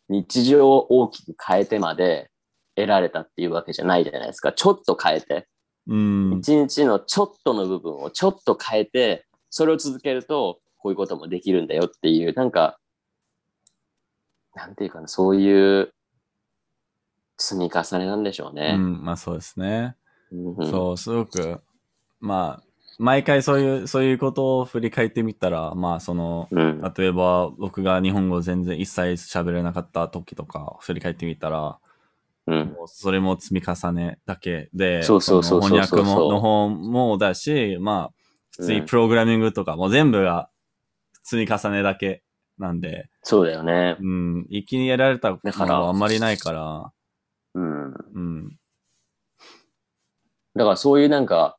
[0.09, 2.29] 日常を大きく変えてまで
[2.75, 4.53] 得られたっていうわけじゃないじゃないですか。
[4.53, 5.47] ちょっと変えて、
[5.87, 6.37] うん。
[6.39, 12.77] 一日のちょっとの部分をちょっと変えて、それを続けると、こういうこともできるんだよっていう、なんか、
[14.53, 15.93] なんていうかな、そういう
[17.41, 18.75] 積み重ねなんでしょううね。
[18.75, 19.03] ん。
[19.03, 19.95] まあそうですね。
[20.31, 21.59] うんそう、すごく、
[22.19, 22.63] まあ、
[22.99, 26.93] 毎回そういう、そういうことを振り返ってみたら、まあその、うん。
[26.95, 31.79] 例えば僕が日本語全然一切喋れなかった時とか振り返ってみたら、
[32.45, 32.75] うん。
[32.85, 38.13] それも積み重ねだけで、そうそうそう翻訳もの方もだし、まあ、
[38.51, 40.49] 普通にうんプログラミングとかも全部が
[41.23, 42.21] 積み重ねだけ
[42.59, 43.97] なんで、そうだよね。
[43.99, 46.91] うん、一気にやられたことだからはあんまりないから、
[47.55, 47.93] うん。
[48.13, 48.49] うん、
[50.55, 51.57] だからそういうなんか、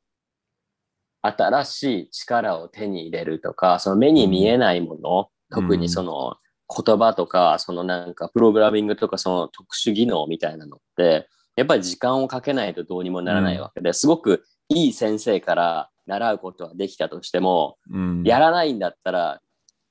[1.23, 6.37] 新しい力を手に入れるとか、その目に見えないもの、特にその
[6.69, 18.23] 言葉とか、そのなんかプログラミングとかその特殊技能みたいなのって、やっぱり時間をかけないとどうにもならないわけで、すごくいい先生から習うことはできたとしても、うん。
[18.25, 19.39] やらないんだったら、うん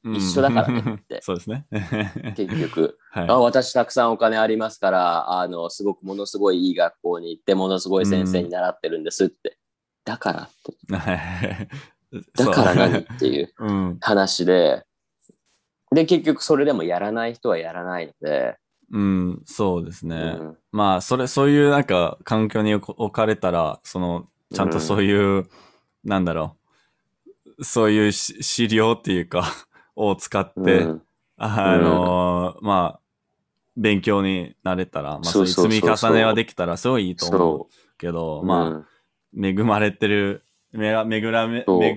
[0.03, 1.67] 一緒だからねって そうですね。
[2.35, 2.97] 結局。
[3.11, 9.57] はいあ私たくさんお金ありますから、あの、すごくものすごいいい学校に行って、ものすごい先生に習ってるんですって。
[10.05, 10.73] だからって。
[10.95, 11.67] はい。
[12.35, 13.97] だから何っていううん。
[13.99, 14.85] 話で、
[15.93, 18.57] で、結局それでもやらない人はやらないので、
[18.93, 20.37] うん、そうですね。
[20.39, 25.49] うんまあ、それ、そういうなんか環境に置置かれたら、その、ちゃんとそういう、
[26.03, 26.57] なんだろ
[27.57, 29.45] う、そういうし資料っていうか、
[29.95, 31.01] を使って、うん。
[31.37, 32.99] あのーまあ、
[33.75, 38.45] 勉強になれたら、まあ、そういう積み重ねはできたら、すごいいいと思うそけど、う。
[38.45, 39.45] まあ、うん。
[39.45, 41.95] 恵まれてる、めがめぐらめ、恵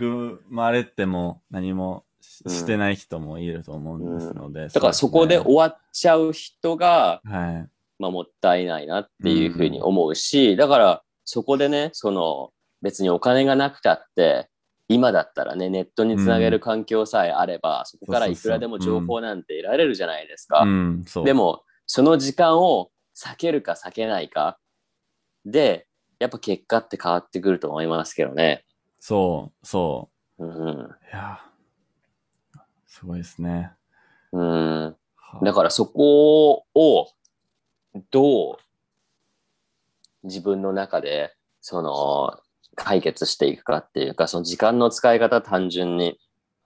[0.49, 4.68] まれても何もしてない人もいると思うんですので。
[4.68, 7.68] だからそこで終わっちゃう人が、はい。
[7.99, 12.51] まあ、もったいないなっていうふうに思うし、だからそこでね、その
[12.82, 14.49] 別にお金がなくたって、
[14.89, 20.66] 今だったらね、ネットにつなげる環境さえあれば、そこからいくらでも情報なんて得られるじゃないですか。
[21.24, 24.59] でも、その時間を避けるか避けないか
[25.47, 25.87] で、
[26.18, 28.64] やっぱ結果って変わってくると思いますけどね。
[29.01, 30.68] そう、そうん。
[30.68, 30.99] う。
[31.12, 31.41] いや、
[32.87, 33.72] すごいですね。
[34.32, 34.97] うん。
[35.16, 37.09] はだからそこを
[38.11, 38.57] どう
[40.24, 42.41] 自分の中でその
[42.75, 46.18] 解決していくかっていうか、その時間の使い方単純に。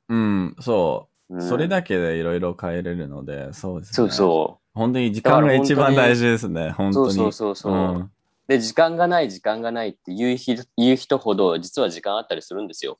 [0.09, 1.37] うん、そう。
[1.37, 3.95] うんそれだけでいろいろ変えれるので、そうですね。
[3.95, 6.73] そうそ本当に時間が一番大事ですね、う。
[6.73, 7.13] 本当に。
[7.13, 7.99] そうそうそうそう。
[7.99, 8.11] ん
[8.47, 12.99] で、時間がない、時間がないって言う人言う人ほど実は時間あったりするんですよ。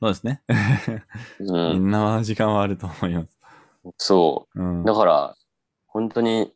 [0.00, 0.42] そうですね。
[1.40, 1.88] う みん。
[1.88, 3.38] んなは時間はあると思います。
[3.98, 4.60] そう。
[4.60, 4.84] うん。
[4.84, 5.36] だから、
[5.86, 6.54] 本当に、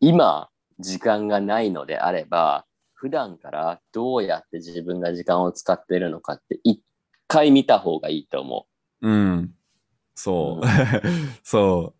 [0.00, 2.66] 今、時間がないのであれば、
[2.98, 6.82] 普段からどうやって自分が時間を使っているのかって、一
[7.28, 8.66] 回見た方がいいと思
[9.02, 9.54] うん。
[10.16, 10.66] そう。
[10.66, 10.68] う
[11.44, 11.94] そ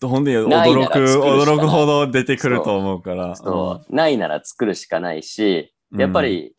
[0.00, 0.06] う。
[0.08, 3.30] 本当に驚く、驚くほど出てくると思うから。
[3.30, 3.36] う。
[3.36, 3.94] そう。
[3.94, 6.56] ないなら作るしかないし、うんやっぱ、り、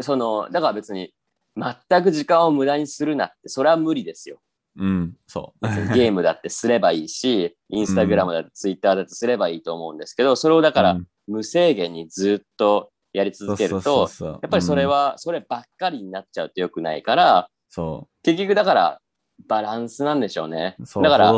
[0.00, 1.12] その、だから別に、
[1.54, 4.40] 全く時間を無駄にするなって、それは無理ですよ。
[4.78, 5.66] うん、そう。
[5.92, 19.00] ゲームだってすればいいし、 インスタグラムだってツイッターだってすればいいと思うんですけど、それをだからうん無制限にずっとやり続けると、やっぱりそれ、は、そればっかりになっちゃうと良くないから、そ結局だから
[19.46, 20.76] バランスなんでしょうね。
[20.78, 21.02] う。
[21.02, 21.32] だから。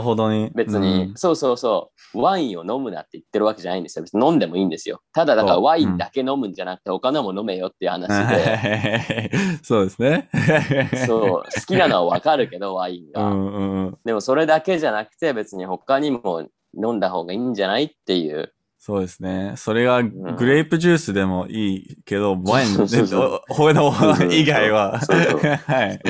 [0.55, 4.05] 別に、うんそうそうそう、ワインを飲むなって言ってるわけじゃないんですよ。
[4.05, 5.01] 別に飲んでもいいんですよ。
[5.13, 9.31] ただだからワインだけ飲むんじゃなくて他のも飲めよっていう話で、
[9.63, 10.29] そうですね。
[11.07, 13.23] そう、好きなのはわかるけど、ワインうが。
[13.29, 13.99] んうんうん。
[14.05, 18.53] でもそれだけじゃなくて別に他にも飲んだ方がいいんじゃないっていう。
[18.83, 19.53] そうですね。
[19.59, 22.77] それがんグレープジュースでもいいけど、ワイン
[23.93, 24.99] ほの以外は。
[24.99, 26.01] はい。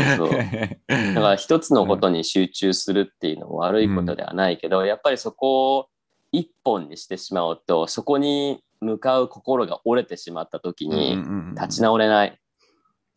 [0.86, 5.88] だから一つのことに集中するっていうのも悪いことではないけど、やっぱりそこを
[6.30, 11.18] 一本にしてしまうと、そこに向かう心が折れてしまった時に
[11.56, 12.38] 立ち直れない。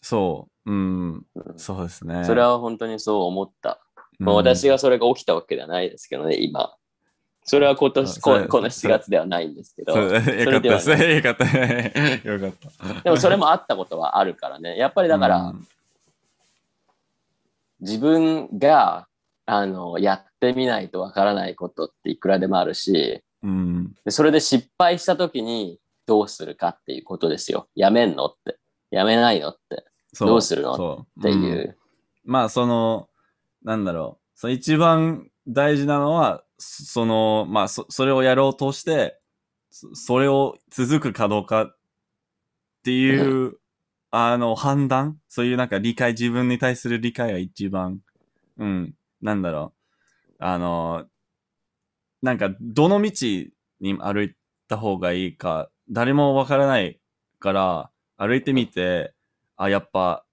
[0.02, 0.72] そう。
[0.72, 1.14] うん。
[1.14, 1.24] うん
[1.58, 2.24] そうですね。
[2.24, 3.86] それは本当にそう思った。
[4.20, 6.76] 私がそれが起きたわけではないですけどね、今。
[7.46, 11.16] それは今年、ここの7月ではないんですけど、よかったれですね。
[11.16, 11.46] よかった。
[12.30, 12.52] よかっ
[12.96, 13.02] た。
[13.02, 14.78] でもそれもあったことはあるからね。
[14.78, 15.68] やっぱりだから、うん
[17.84, 19.08] 自分が
[19.46, 23.94] あのやってみないとわからないことっていくらでもあるしうん。
[24.06, 27.68] でそれで失敗した時にどうするかっていうことですよ。
[27.76, 28.58] やめんのって。
[28.90, 29.86] やめないのって。
[30.14, 31.78] そどうするのっていう。
[32.26, 33.10] まあ、その、
[33.64, 34.40] なんだろう。
[34.40, 39.20] その一番大事なのは、そその、まあ、そ、それをやろうとして、
[39.70, 41.76] そそれを続くかどうかっ
[42.84, 43.58] ていう、
[44.12, 45.20] あの、判断？
[45.28, 48.00] そういうなんか理解、自分に対する理解が一番、
[48.58, 49.74] うん、なんだろ
[50.30, 50.34] う。
[50.40, 51.06] あの、
[52.22, 53.12] なんか、どの道
[53.82, 54.36] に歩い
[54.68, 57.00] た方がいいか、誰もわからない
[57.40, 59.14] から、歩いてみて、
[59.58, 60.26] あ、やっぱ、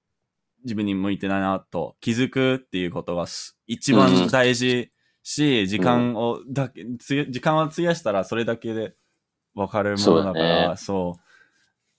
[0.64, 4.92] 自分に向いてないなと気づくっていうことがす一番大事
[5.22, 8.94] し、時間をだけ、時間を費やしたらそれだけで
[9.54, 11.16] わかるものだから、そ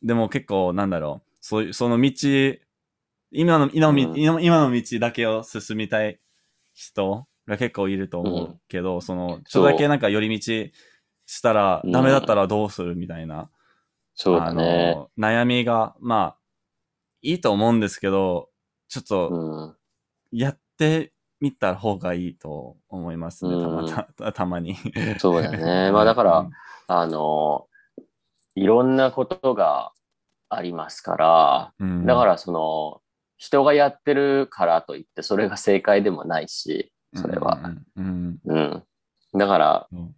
[0.04, 2.12] う,、でも結構なんだろう、そういう、その道、
[3.32, 6.20] 今の、今の今今の道だけを進みたい
[6.74, 10.72] 人が結構いると思うけど、その、ちょっとだけなんか寄り道
[11.26, 13.50] したら、うんダメだったらどうするみたいな。
[14.16, 15.10] そうだね。
[15.18, 16.38] あの、悩みが、まあ、
[17.22, 18.50] いいと思うんですけど、
[18.90, 19.78] ちょっうと、ん。
[20.32, 24.76] やってみた方がいいと思いますね、たまたたたまに。
[25.20, 25.92] そうだね。
[25.92, 26.50] まあだから、
[26.88, 27.68] あの、
[28.56, 29.92] いろんなことが
[30.50, 33.02] ありますから、うん、だからその、
[33.38, 37.60] 人がやってるからといってそれが正解でもないし、それは。
[37.64, 37.86] うん。
[37.96, 38.40] うん。
[38.46, 38.84] うん。
[39.34, 40.16] だから、うん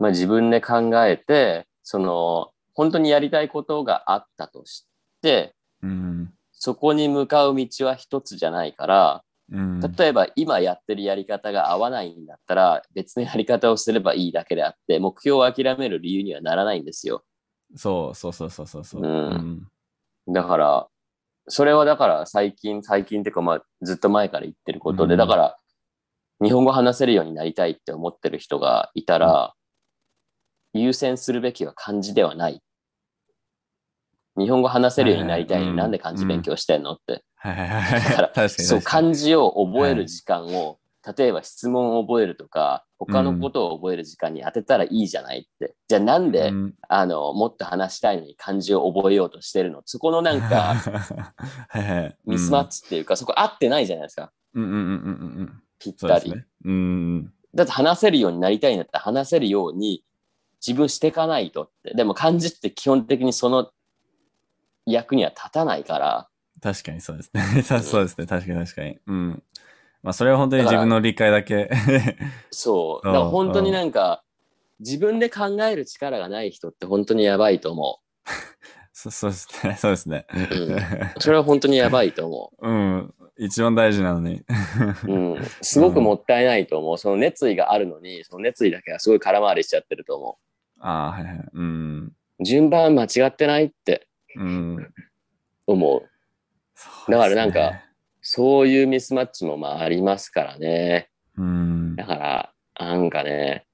[0.00, 4.86] まあ自分で考えて、その、本当にやりたいことがあったとし
[5.20, 6.32] て、うん。
[6.52, 9.22] そこに向かう道は一つじゃないから、うん。
[9.50, 17.24] 例えば今やってるやり方が合わないんだったら、別のやり方をすればいいだけであって、目標を諦める理由にはならないんですよ。
[17.74, 19.02] そうそうそうそうそうそう。
[19.02, 19.66] うん
[20.28, 20.86] だから、
[21.48, 25.56] それはだから最近、最近っていうかまあずっと前から言ってることで、うんだから、
[26.42, 29.54] 日本語話せるようになりたいって思ってる人がいたら、
[30.72, 32.62] 優先するべきは漢字ではない。
[34.40, 37.22] 日本語話せるようになりたいなんで漢字勉強してんのって。
[37.44, 38.82] だからそう。
[38.82, 40.78] 漢字を覚える時間を、
[41.16, 45.74] 例えば質問を覚えるとか、他のことを覚える時間に当てたらいいじゃないって。
[45.88, 49.82] じゃあなんで、うんあの、もっと話したいのに漢字を覚えようとしてるの？
[49.86, 50.74] そこのなんか。
[52.26, 54.32] ミスマッチっていうか、そこ合ってないじゃないですか。
[54.54, 55.62] うんうんうんうんうんうん。
[55.78, 56.34] ぴったり。
[56.64, 57.32] うん。
[57.54, 60.04] だって話せるようになりたいんだったら話せるように
[60.64, 61.94] 自分していかないとって。
[61.94, 63.70] でも漢字って基本的にその
[64.86, 66.28] 役には立たないから、
[66.62, 67.42] 確かにそうですね。
[67.62, 68.26] さそうですね。
[68.26, 68.98] 確かに確かに。
[69.06, 69.42] うん。
[70.02, 71.70] まあ、それは本当に自分の理解だけ。
[72.50, 73.06] そう。
[73.08, 74.22] うんだから本当になんか、
[74.78, 78.00] 自分で考える力がない人って本当にやばいと思
[78.92, 79.76] そそうですね。
[79.76, 80.26] そうですね。
[80.34, 80.38] う。
[80.38, 80.78] うん。
[81.18, 83.14] それは本当にやばいと思うん。
[83.36, 84.42] 一番大事なのに。
[85.06, 85.12] う。
[85.12, 85.44] うん。
[85.62, 86.98] すごくもったいないと思う。
[86.98, 90.38] その熱意があるのに、その熱意だけはすごい空回りしちゃってると思
[90.80, 91.48] ああ、はいはい。
[91.52, 92.12] うん。
[92.38, 92.44] う。
[92.44, 94.92] 順番間違ってないってうん。
[95.66, 96.08] 思う。
[96.74, 97.82] そうだからなんか、
[98.22, 101.10] そういうミスマッチもまあありますからね。
[101.36, 101.96] うん。
[101.96, 103.66] だから、なんかね、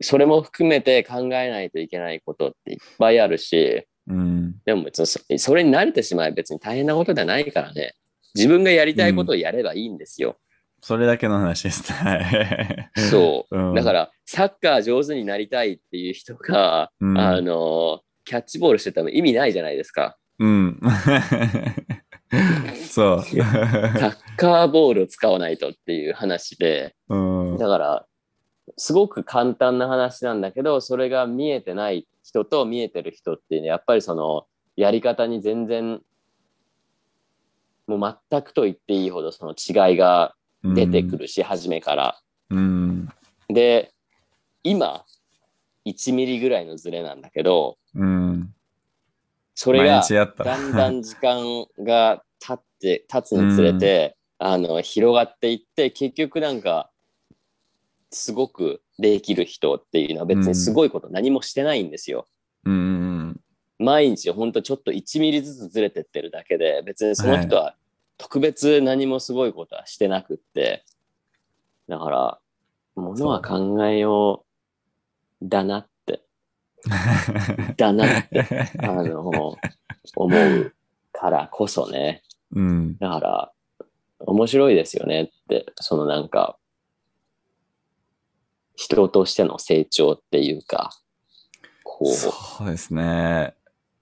[0.00, 4.54] それも含めて考えないといけないことっていっぱいあるし、うん。
[4.64, 7.94] でも別にそそれに慣れてしまえば別に大変なことではないからね。
[8.34, 10.38] 自分がやりたいことをやればいいんですよ。
[10.80, 11.84] それだけの話です。
[13.10, 13.56] そう。
[13.56, 20.16] うんだから、サッカー上手になりたいっていう人が、うんあの、キャッチボールしてても意味ないじゃないですか。
[20.38, 20.80] うん。
[22.88, 23.22] そう。
[23.22, 27.16] サッカーボールを使わないとっていう話で、う
[27.54, 27.58] ん。
[27.58, 28.06] だから、
[28.76, 34.46] すごく簡単な話なんだけど、それが見えてない人と見えてる人っていうのは、やっぱりその、
[34.76, 36.00] やり方に全然、
[37.86, 42.20] もう全くと言っていいほどその違いが出てくるし、初めから。
[42.50, 43.08] うん。
[43.48, 43.92] で、
[44.62, 45.04] 今、
[45.86, 48.54] 1ミリぐらいのズレなんだけど、うん。
[49.54, 56.90] それがだんだん時間が経って、経つにつれて、あの、広がっていって、結局なんか、
[58.10, 62.26] すごくできる人っていうのは別にすごいこと何もしてないんですよ。
[62.64, 63.40] うん。
[63.78, 67.74] 毎日ほんとちょっと1ミリずつずれてってるだけで、別にその人は
[68.18, 70.84] 特別何もすごいことはしてなくって、
[71.88, 72.38] だから、
[72.94, 74.51] ものは考えよう
[75.42, 76.22] だなって、
[77.76, 78.46] だなって、
[78.80, 79.58] あの、思
[80.16, 80.74] う
[81.12, 82.22] からこそね。
[82.52, 82.96] うん。
[82.98, 83.52] だから、
[84.20, 86.56] 面白いですよねって、そのなんか、
[88.76, 90.90] 人としての成長っていうか、
[91.84, 93.54] こそうですね。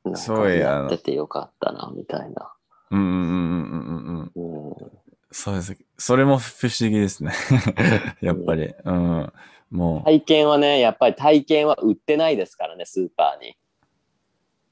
[0.04, 2.52] う、なんすごかいあのやっててよかったな、みたいな。
[2.90, 4.70] うんうんうんうんうんうん。
[4.70, 4.90] うん、
[5.30, 5.76] そうです。
[5.98, 7.32] それも不思議ですね。
[8.20, 8.74] やっぱり。
[8.84, 9.32] うん。
[9.70, 10.04] もう。
[10.04, 13.56] 体験はね、やっぱり体験は売ってないですからね、スーパーに。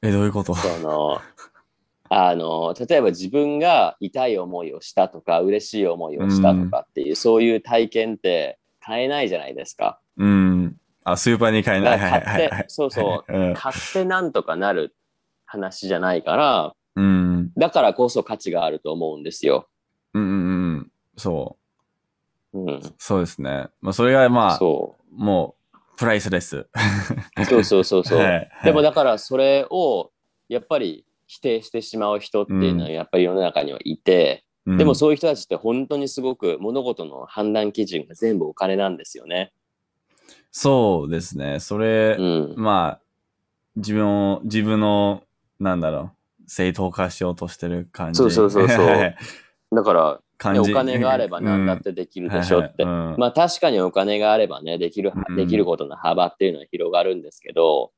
[0.03, 0.55] え、どういうこと？
[0.55, 1.20] その、
[2.09, 10.01] あの、例えば自分が痛い思いをしたとか、嬉しい思いをしたとかっていう、そういう体験って買えないじゃないですか。
[10.16, 10.76] うん。
[11.05, 11.99] あ、スーパーに買えない。
[11.99, 13.55] 買って、そうそう、うん。
[13.55, 14.94] 買ってなんとかなる
[15.46, 17.53] 話じゃないから、うん。
[17.57, 19.68] だからこそ価値があると思うんですよ。
[20.14, 20.92] うんうんうん。
[21.16, 21.62] そう。
[22.55, 22.94] うん。
[22.99, 23.68] そうですね。
[23.80, 26.59] まあ、それがまあ、そもう、プライスレス。
[26.59, 27.44] う。
[27.44, 28.18] そうそうそうそう。
[28.18, 30.11] はいはいでもだからそれを、
[30.49, 39.53] やっぱり否定してしまう人っていうのはやっぱり世の中にはいて、でもうんそういう人たちって本当にすごく物事の判断基準が全部お金なんですよね。
[40.51, 41.61] そうですね。
[41.61, 42.55] それ、うん。
[42.57, 43.01] まあ、
[43.76, 45.22] 自分を、自分の、
[45.61, 48.18] なんだろう、正当化しようとしてる感じ。
[48.18, 49.16] そうそうそうそうはい
[49.70, 50.72] だから、ね感じ。
[50.72, 52.84] お金があれば何だってできるでしょって。
[52.84, 57.93] うんはいはいうんまあ確かにお金があればね、できるう、んできることの幅っていうのは広がるんですけど、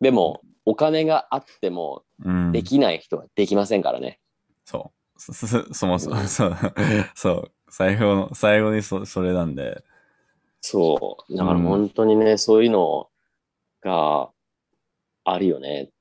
[0.00, 4.18] でも、お金があってもうんできない人はできませんからね。
[4.64, 5.20] そう。
[5.20, 6.56] そ、そそもそも、うんそう。
[7.14, 7.52] そう。
[7.70, 9.84] 最後の、最後にそ、それなんで。
[10.60, 11.36] そう。
[11.36, 13.08] だからうん本当にね、そういうの
[13.82, 14.30] が
[15.24, 15.95] あるよねって。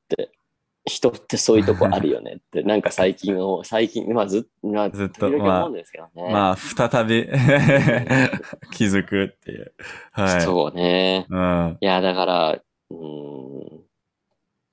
[0.85, 6.31] 人ってそういうとこあるよねって、 なんか最近を、最近、まあず,、まあ、ずっと時々思うんですけどね。
[6.31, 7.25] まあ、再び
[8.71, 9.73] 気づくっていう。
[10.11, 10.41] はい。
[10.41, 11.25] そうね。
[11.29, 11.77] うん。
[11.81, 13.81] いや、だから、うーん。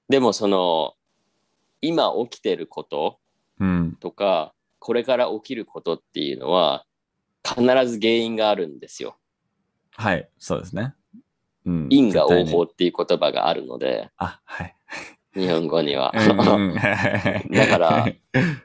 [0.09, 0.95] でもその、
[1.81, 3.19] 今起きてること
[3.59, 3.97] うん。
[3.99, 6.85] とか、これから起きることっていうのは、
[7.43, 9.17] 必ず原因があるんですよ。
[9.93, 10.29] はい。
[10.39, 10.95] そうですね。
[11.65, 11.87] うん。
[11.91, 14.77] 因果応報っていう言葉があるので、あ、はい。
[15.35, 16.13] 日本語には。
[16.15, 18.07] だから、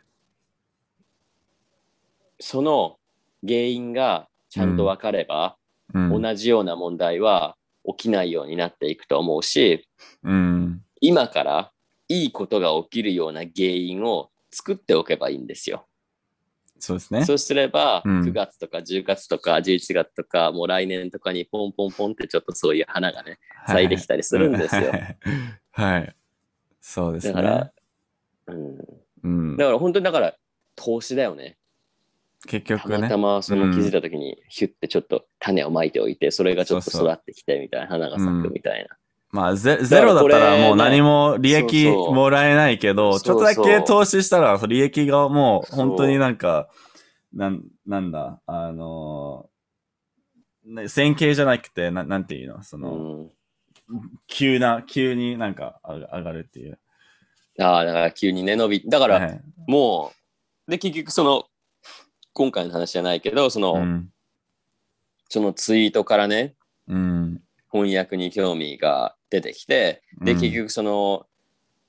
[2.40, 3.00] その
[3.46, 5.58] 原因がちゃんと分かれば、
[5.94, 7.56] うん、同じような問題は
[7.86, 9.88] 起きないようになっていくと思うし、
[10.24, 10.84] うん。
[11.00, 11.72] 今から
[12.10, 15.88] いいことが起きるような原因を作っておけばいいんですよ。
[16.80, 17.26] そうですね。
[17.26, 24.92] そうすれば、うん9月とか10月とか11月とか、もう来年とかにポンポンポンってちょっとそういう花がね、咲いてきたりするんですよ。
[25.72, 26.16] はい。
[26.88, 26.94] はい。
[26.94, 27.34] そうですね。
[27.34, 27.72] だから、
[28.48, 28.78] うん。
[29.24, 30.36] うんだ、から本当にだから、
[30.76, 31.58] 投資だよね。
[32.42, 32.98] た結局ね。
[33.00, 38.98] またまその気づいた時に、ヒュッてちょっと種をまいておいて、それがちょっと育ってきてみたいな、花が咲くみたいな。
[39.30, 46.70] まあゼ、ゼロだったらもう何も利益もらえないけど、ちょっとだけ投資したら利益がもう本当になんか、
[47.34, 52.64] なん、なんだ、あのー、ね線形じゃなくて、ななんていうの？
[52.64, 53.32] そうの、ん。
[54.28, 56.80] 急な、急になんか上が上がるっていう。
[57.60, 60.14] ああ、だから急にね、伸び、だから、はいも
[60.68, 61.46] う、で、結局その、
[62.34, 64.10] 今回の話じゃないけど、その、うん。
[65.30, 66.56] そのツイートからね、
[66.88, 67.42] うん。
[67.72, 71.26] 翻訳に興味が出てきて、で、うん結局その、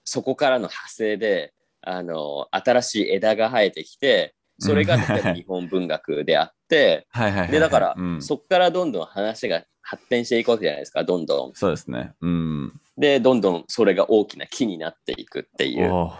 [0.05, 7.53] そこからの派生で、あの、新しい枝が生えてきて、それがうん例えば日本文学であって、 はいはいはいはい。
[7.53, 11.53] で、だから、うん、そこからどんどん話が発展していくわけじゃないですか、どんどん。
[11.55, 12.12] そうですね。
[12.20, 12.80] うん。
[12.99, 16.11] で、どんどんそれが大きな木になっていくっていう。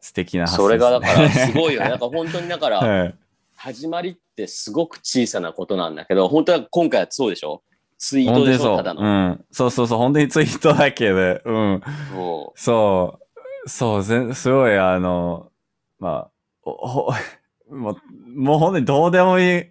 [0.00, 1.86] 素敵な発それがだからすごいよね。
[1.86, 1.90] ね。
[1.92, 3.14] だから本当にだから、はい。
[3.54, 7.62] 始まりってすごく小さなことなんだけど、本当は今回はそうでしょ？
[7.98, 8.76] ツイートでしょ？
[8.78, 9.02] ただの。
[9.02, 9.44] うん。
[9.50, 9.98] そうそうそう。
[9.98, 11.42] 本当にツイートだけで。
[11.44, 11.82] うん。
[12.14, 13.18] そそ
[13.66, 13.68] う。
[13.68, 15.50] そう、ぜすごい、あの、
[15.98, 16.30] まあ、
[16.62, 17.12] おほ
[17.70, 19.64] もう、もう本当にどうでもいい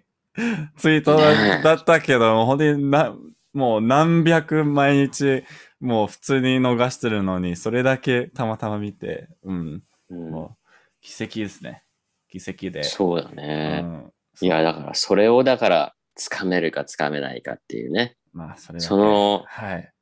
[0.76, 3.12] ツイートだ,、ったけど、本当にな、
[3.58, 5.42] もう何百毎日、
[5.80, 9.82] もう普通に逃してるのに、それだけたまたま見て、うん。
[10.10, 10.14] う。
[10.14, 10.66] うんもう、
[11.00, 11.82] 奇跡ですね。
[12.30, 12.84] 奇跡で。
[12.84, 13.80] そうだうね。
[13.80, 14.12] ん。
[14.40, 19.92] いや、だからそれをだから、つかめるかつかめないかっていうね、まあ、それそのはい。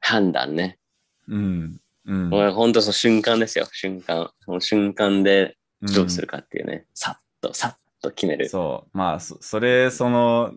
[0.00, 0.78] 判断ね。
[1.26, 1.80] うん。
[2.04, 2.30] うん。
[2.30, 4.30] もう本当その瞬間ですよ、瞬間。
[4.38, 8.48] その瞬間でうんどうするかっていうね、さっと、さっと決める。
[8.48, 8.96] そう。
[8.96, 10.54] まあ、そそれ、その、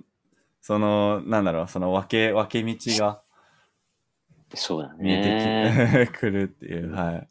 [0.61, 3.21] その、なんだろう、その分け、分け道が
[4.55, 6.07] そうだ見えね。
[6.07, 7.29] てき、 くるっていう、はい。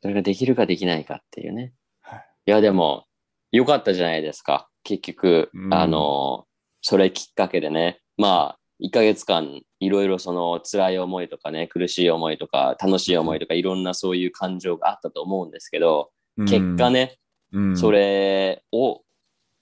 [0.00, 1.72] それができるかできないかっていうね。
[2.00, 3.06] はいいや、でも、
[3.52, 4.68] よかったじゃないですか。
[4.82, 6.46] 結局、うんあの、
[6.80, 17.18] それきっかけでね、まあ、1ヶ月間、いろいろその辛い思いとかね、苦しい思いとか、楽しい思いとか、いろんなそういう感情があったと思うんですけど、結果ね、
[17.52, 19.02] うん、それを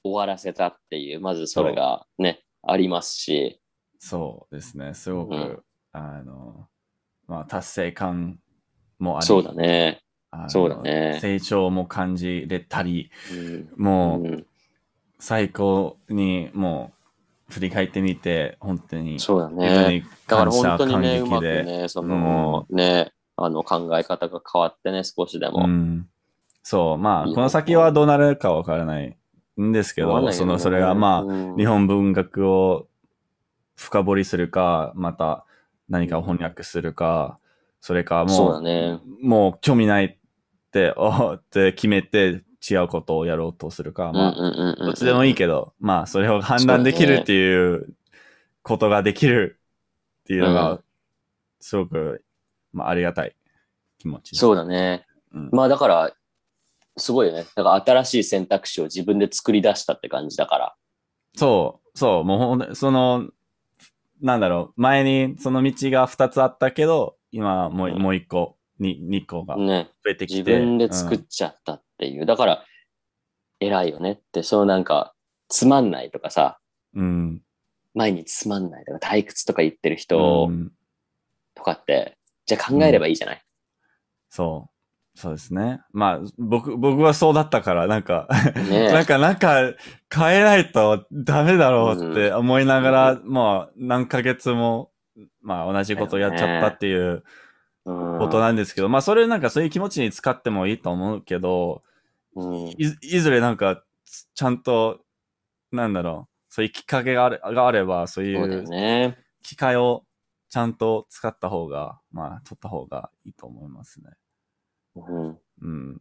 [0.02, 3.60] 終わらせたっていう、まずそれがね、ありますし、
[4.00, 5.62] そうですね、すごく、うん。
[5.92, 6.66] あの、
[7.28, 8.38] まあ、達成感
[8.98, 10.02] もあり、そうだね。
[10.48, 11.18] そうだね。
[11.20, 13.68] 成長も感じれたり、うん。
[13.76, 14.46] もう、うん。
[15.18, 16.92] 最高に、も
[17.48, 20.00] う、振り返ってみて、本当に、そうだね。
[20.00, 25.64] にだから本当にね、うまく感激で、ね、そのね、あの考え方が変わってね、少しでも。
[25.64, 26.08] うん、
[26.62, 29.16] そう、まあ、この先はどうなるかわからない
[29.60, 31.56] んですけど、その、それが、まあ、うん。
[31.56, 32.88] 日本文学を
[33.76, 35.44] 深掘りするか、また
[35.88, 37.38] 何かを翻訳するか、
[37.80, 39.00] それかもう、だね。
[39.22, 40.16] もう興味ないっ
[40.70, 47.94] て、 おって決めて違うことをやろうとするか、まあ、どどっちでもいいけど、まあ、それを判断できるっていう
[48.62, 49.58] ことができる
[50.20, 50.84] っていうのうがん、
[51.58, 52.22] すごく、
[52.72, 53.34] まあ、ありがたい
[53.98, 54.36] 気持ち。
[54.36, 55.06] そうだね。
[55.32, 55.48] うん。
[55.52, 56.12] まあだから、
[56.96, 57.44] すごいよね。
[57.54, 60.74] だから新しい選択肢を自分で作り出したって感じだから。
[61.36, 63.28] そう、そう、もうほんとその、
[64.20, 69.90] なんだろう、前にその道が2つあったけど、今もう,、うんもう1個、に2個がね。
[70.04, 70.50] 増えてきて。
[70.52, 72.26] 自分で作っうんちゃったっていう。
[72.26, 72.64] だから、
[73.60, 75.14] 偉いよねって、そのなんか、
[75.48, 76.58] つまんないとかさ、
[76.94, 77.42] うん。
[77.94, 80.72] 前につまんないとか退屈とか言ってる人うん
[81.54, 82.16] とかって、
[82.46, 83.42] じゃあ考えればいいじゃない。
[84.30, 84.69] そう。
[84.69, 84.69] そ
[85.28, 85.80] うですね。
[85.92, 88.26] まあ、僕、僕はそうだったから、なんか、
[88.70, 89.74] ね なんか、なんか、
[90.12, 94.90] 変えないとダメだろうって思いながら、まあ、何ヶ月も、
[95.42, 97.22] まあ、同じことやっちゃったっていう
[97.84, 101.82] うんことなんですけど、まあそれなんかそういう気持ちに使ってもいいと思うけど、
[102.36, 103.82] うんいいずれなんか
[104.34, 105.00] ちゃんと、
[105.72, 109.16] なんだろう、そういうきっかけがあれがあれば、そういそう。
[109.42, 110.04] 機会を
[110.50, 114.10] ちゃんと使った方が、まあ取った方がいいと思いますね。
[115.08, 115.38] うん。
[115.62, 116.00] うん。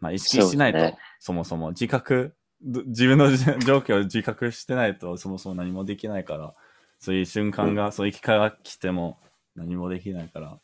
[0.00, 6.54] まあ意識しないと、そ,、そうですもそも自覚、ど自分の状況を自覚してないと、そもそも何もできないから、
[6.98, 9.18] そういう瞬間が、そういう機会が来ても
[9.54, 10.58] 何もできないから。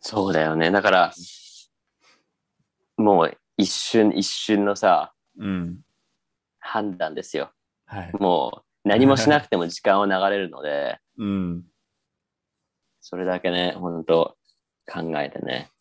[0.00, 0.70] そうだよね。
[0.70, 1.12] だから、
[2.96, 5.80] もう一瞬一瞬のさ、うん。
[6.58, 7.50] 判断ですよ。
[7.86, 8.12] はい。
[8.18, 11.64] もう何もしなくても時間は流れるので、 うん。
[13.00, 14.36] それだけね、本当
[14.86, 15.77] 考えてね、うん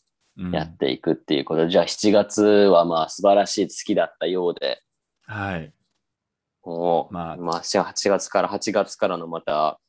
[0.52, 1.68] やっていくっていうこと。
[1.68, 4.82] じゃあ7月はまあ素晴らしい月だったようで、
[5.26, 5.74] はい。
[6.64, 9.80] もう、まあまあ、じゃあ8月から8月からのまた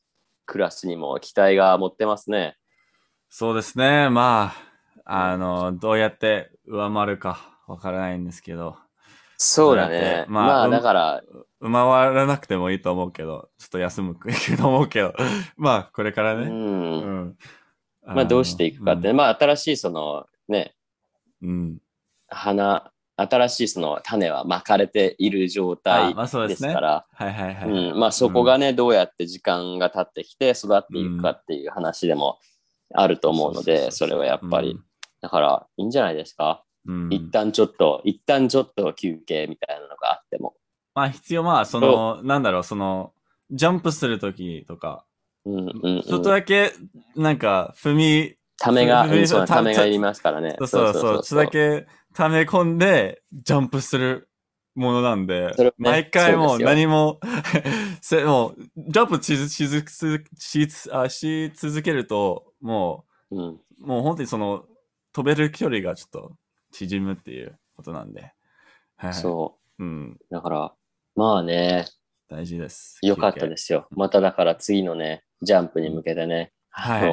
[0.47, 2.57] クラスにも期待が持ってますね。
[3.29, 4.09] そうですね。
[4.11, 4.55] ま
[5.05, 8.77] あ、あの、どうやって上回るかわからないんですけど、
[9.37, 10.25] そうだね。
[10.27, 11.23] てまあまあ、うんだから、
[11.61, 14.17] 上回らなくてもいいと思うけど、ちょっと休む
[14.57, 15.15] と思うけど、
[15.57, 16.41] まあ、これからう。
[16.41, 16.47] ね。
[16.47, 17.39] うんん。
[18.05, 20.75] まあ、どうしていくかって、まあ、新しいそのね、
[21.43, 21.79] うん。
[22.29, 27.71] 花、新しいその種は巻かれている状態ですすから、はいはいはい。
[27.71, 32.39] うん、まあそこがね、どうやって時間が経ってきて育っていくかっていう話でも
[32.95, 34.79] あると思うので、それはやっぱり、
[35.21, 40.55] だからいいんじゃないですか、うん、うん一旦ちょっと、一旦ちょっと休憩みたいなのがあっても。
[40.95, 43.13] まあ必要、まあ、その、なんだろう、その、
[43.51, 45.05] ジャンプするときとか、
[45.45, 46.03] うんうん、うん。
[46.03, 46.73] ちょっとだけ、
[47.17, 50.57] なんか、踏み、ためが、 そうたためがいりますからね。
[50.61, 54.29] そうそうそう、ちょっとだけ溜め込んで、ジャンプする
[54.75, 57.21] ものなんで、ね毎回もう何も、
[58.03, 59.85] せもう、ジャンプしずしず
[60.39, 63.49] ししあし続けると、もうん。
[63.49, 64.67] う、もう本当にその、
[65.13, 66.37] 飛べる距離がちょっと
[66.73, 68.33] 縮むっていうことなんで、
[68.97, 69.15] はい。。
[69.15, 70.35] そううん、う。
[70.35, 70.75] だから、
[71.15, 71.87] まあね、
[72.29, 72.99] 大事です。。
[73.03, 73.89] よかったですすよ。
[73.91, 77.07] まただから次のね、ジャンプに向けてね、は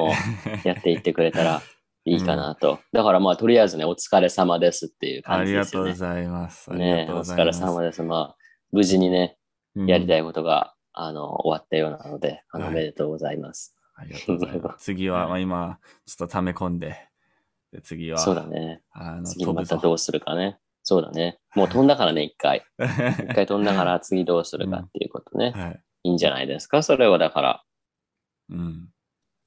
[0.62, 0.62] い。
[0.68, 1.62] やっていってくれたら
[2.04, 2.78] いいかなと。
[2.92, 5.90] だからまあ、とりあえずね、お疲れ様ですっていうあ感じりがですよね。
[5.90, 6.70] とうございます。
[6.70, 7.52] ありねお疲れ。
[7.52, 8.02] 様です。
[8.02, 8.36] まあ、
[8.70, 9.38] 無事にね、
[9.74, 10.20] やりたい。
[10.20, 13.76] いことが、あの、終わったようなので、あの、はいおめでとうございます。
[13.96, 14.84] ありがとうございます。
[14.84, 16.96] 次は、まあ今、ちょっと溜め込んで、
[17.72, 18.82] で次は、そうだね。
[18.92, 19.44] あの、次。
[19.46, 20.58] またどうするかね。
[20.82, 21.40] そうだね。
[21.56, 22.64] もう飛んだからね、一回。
[22.78, 25.50] 一回飛んだから次どうするかっていうことね。
[25.50, 25.82] はい。
[26.04, 27.64] いいんじゃないですか、それはだから。
[28.50, 28.88] うん。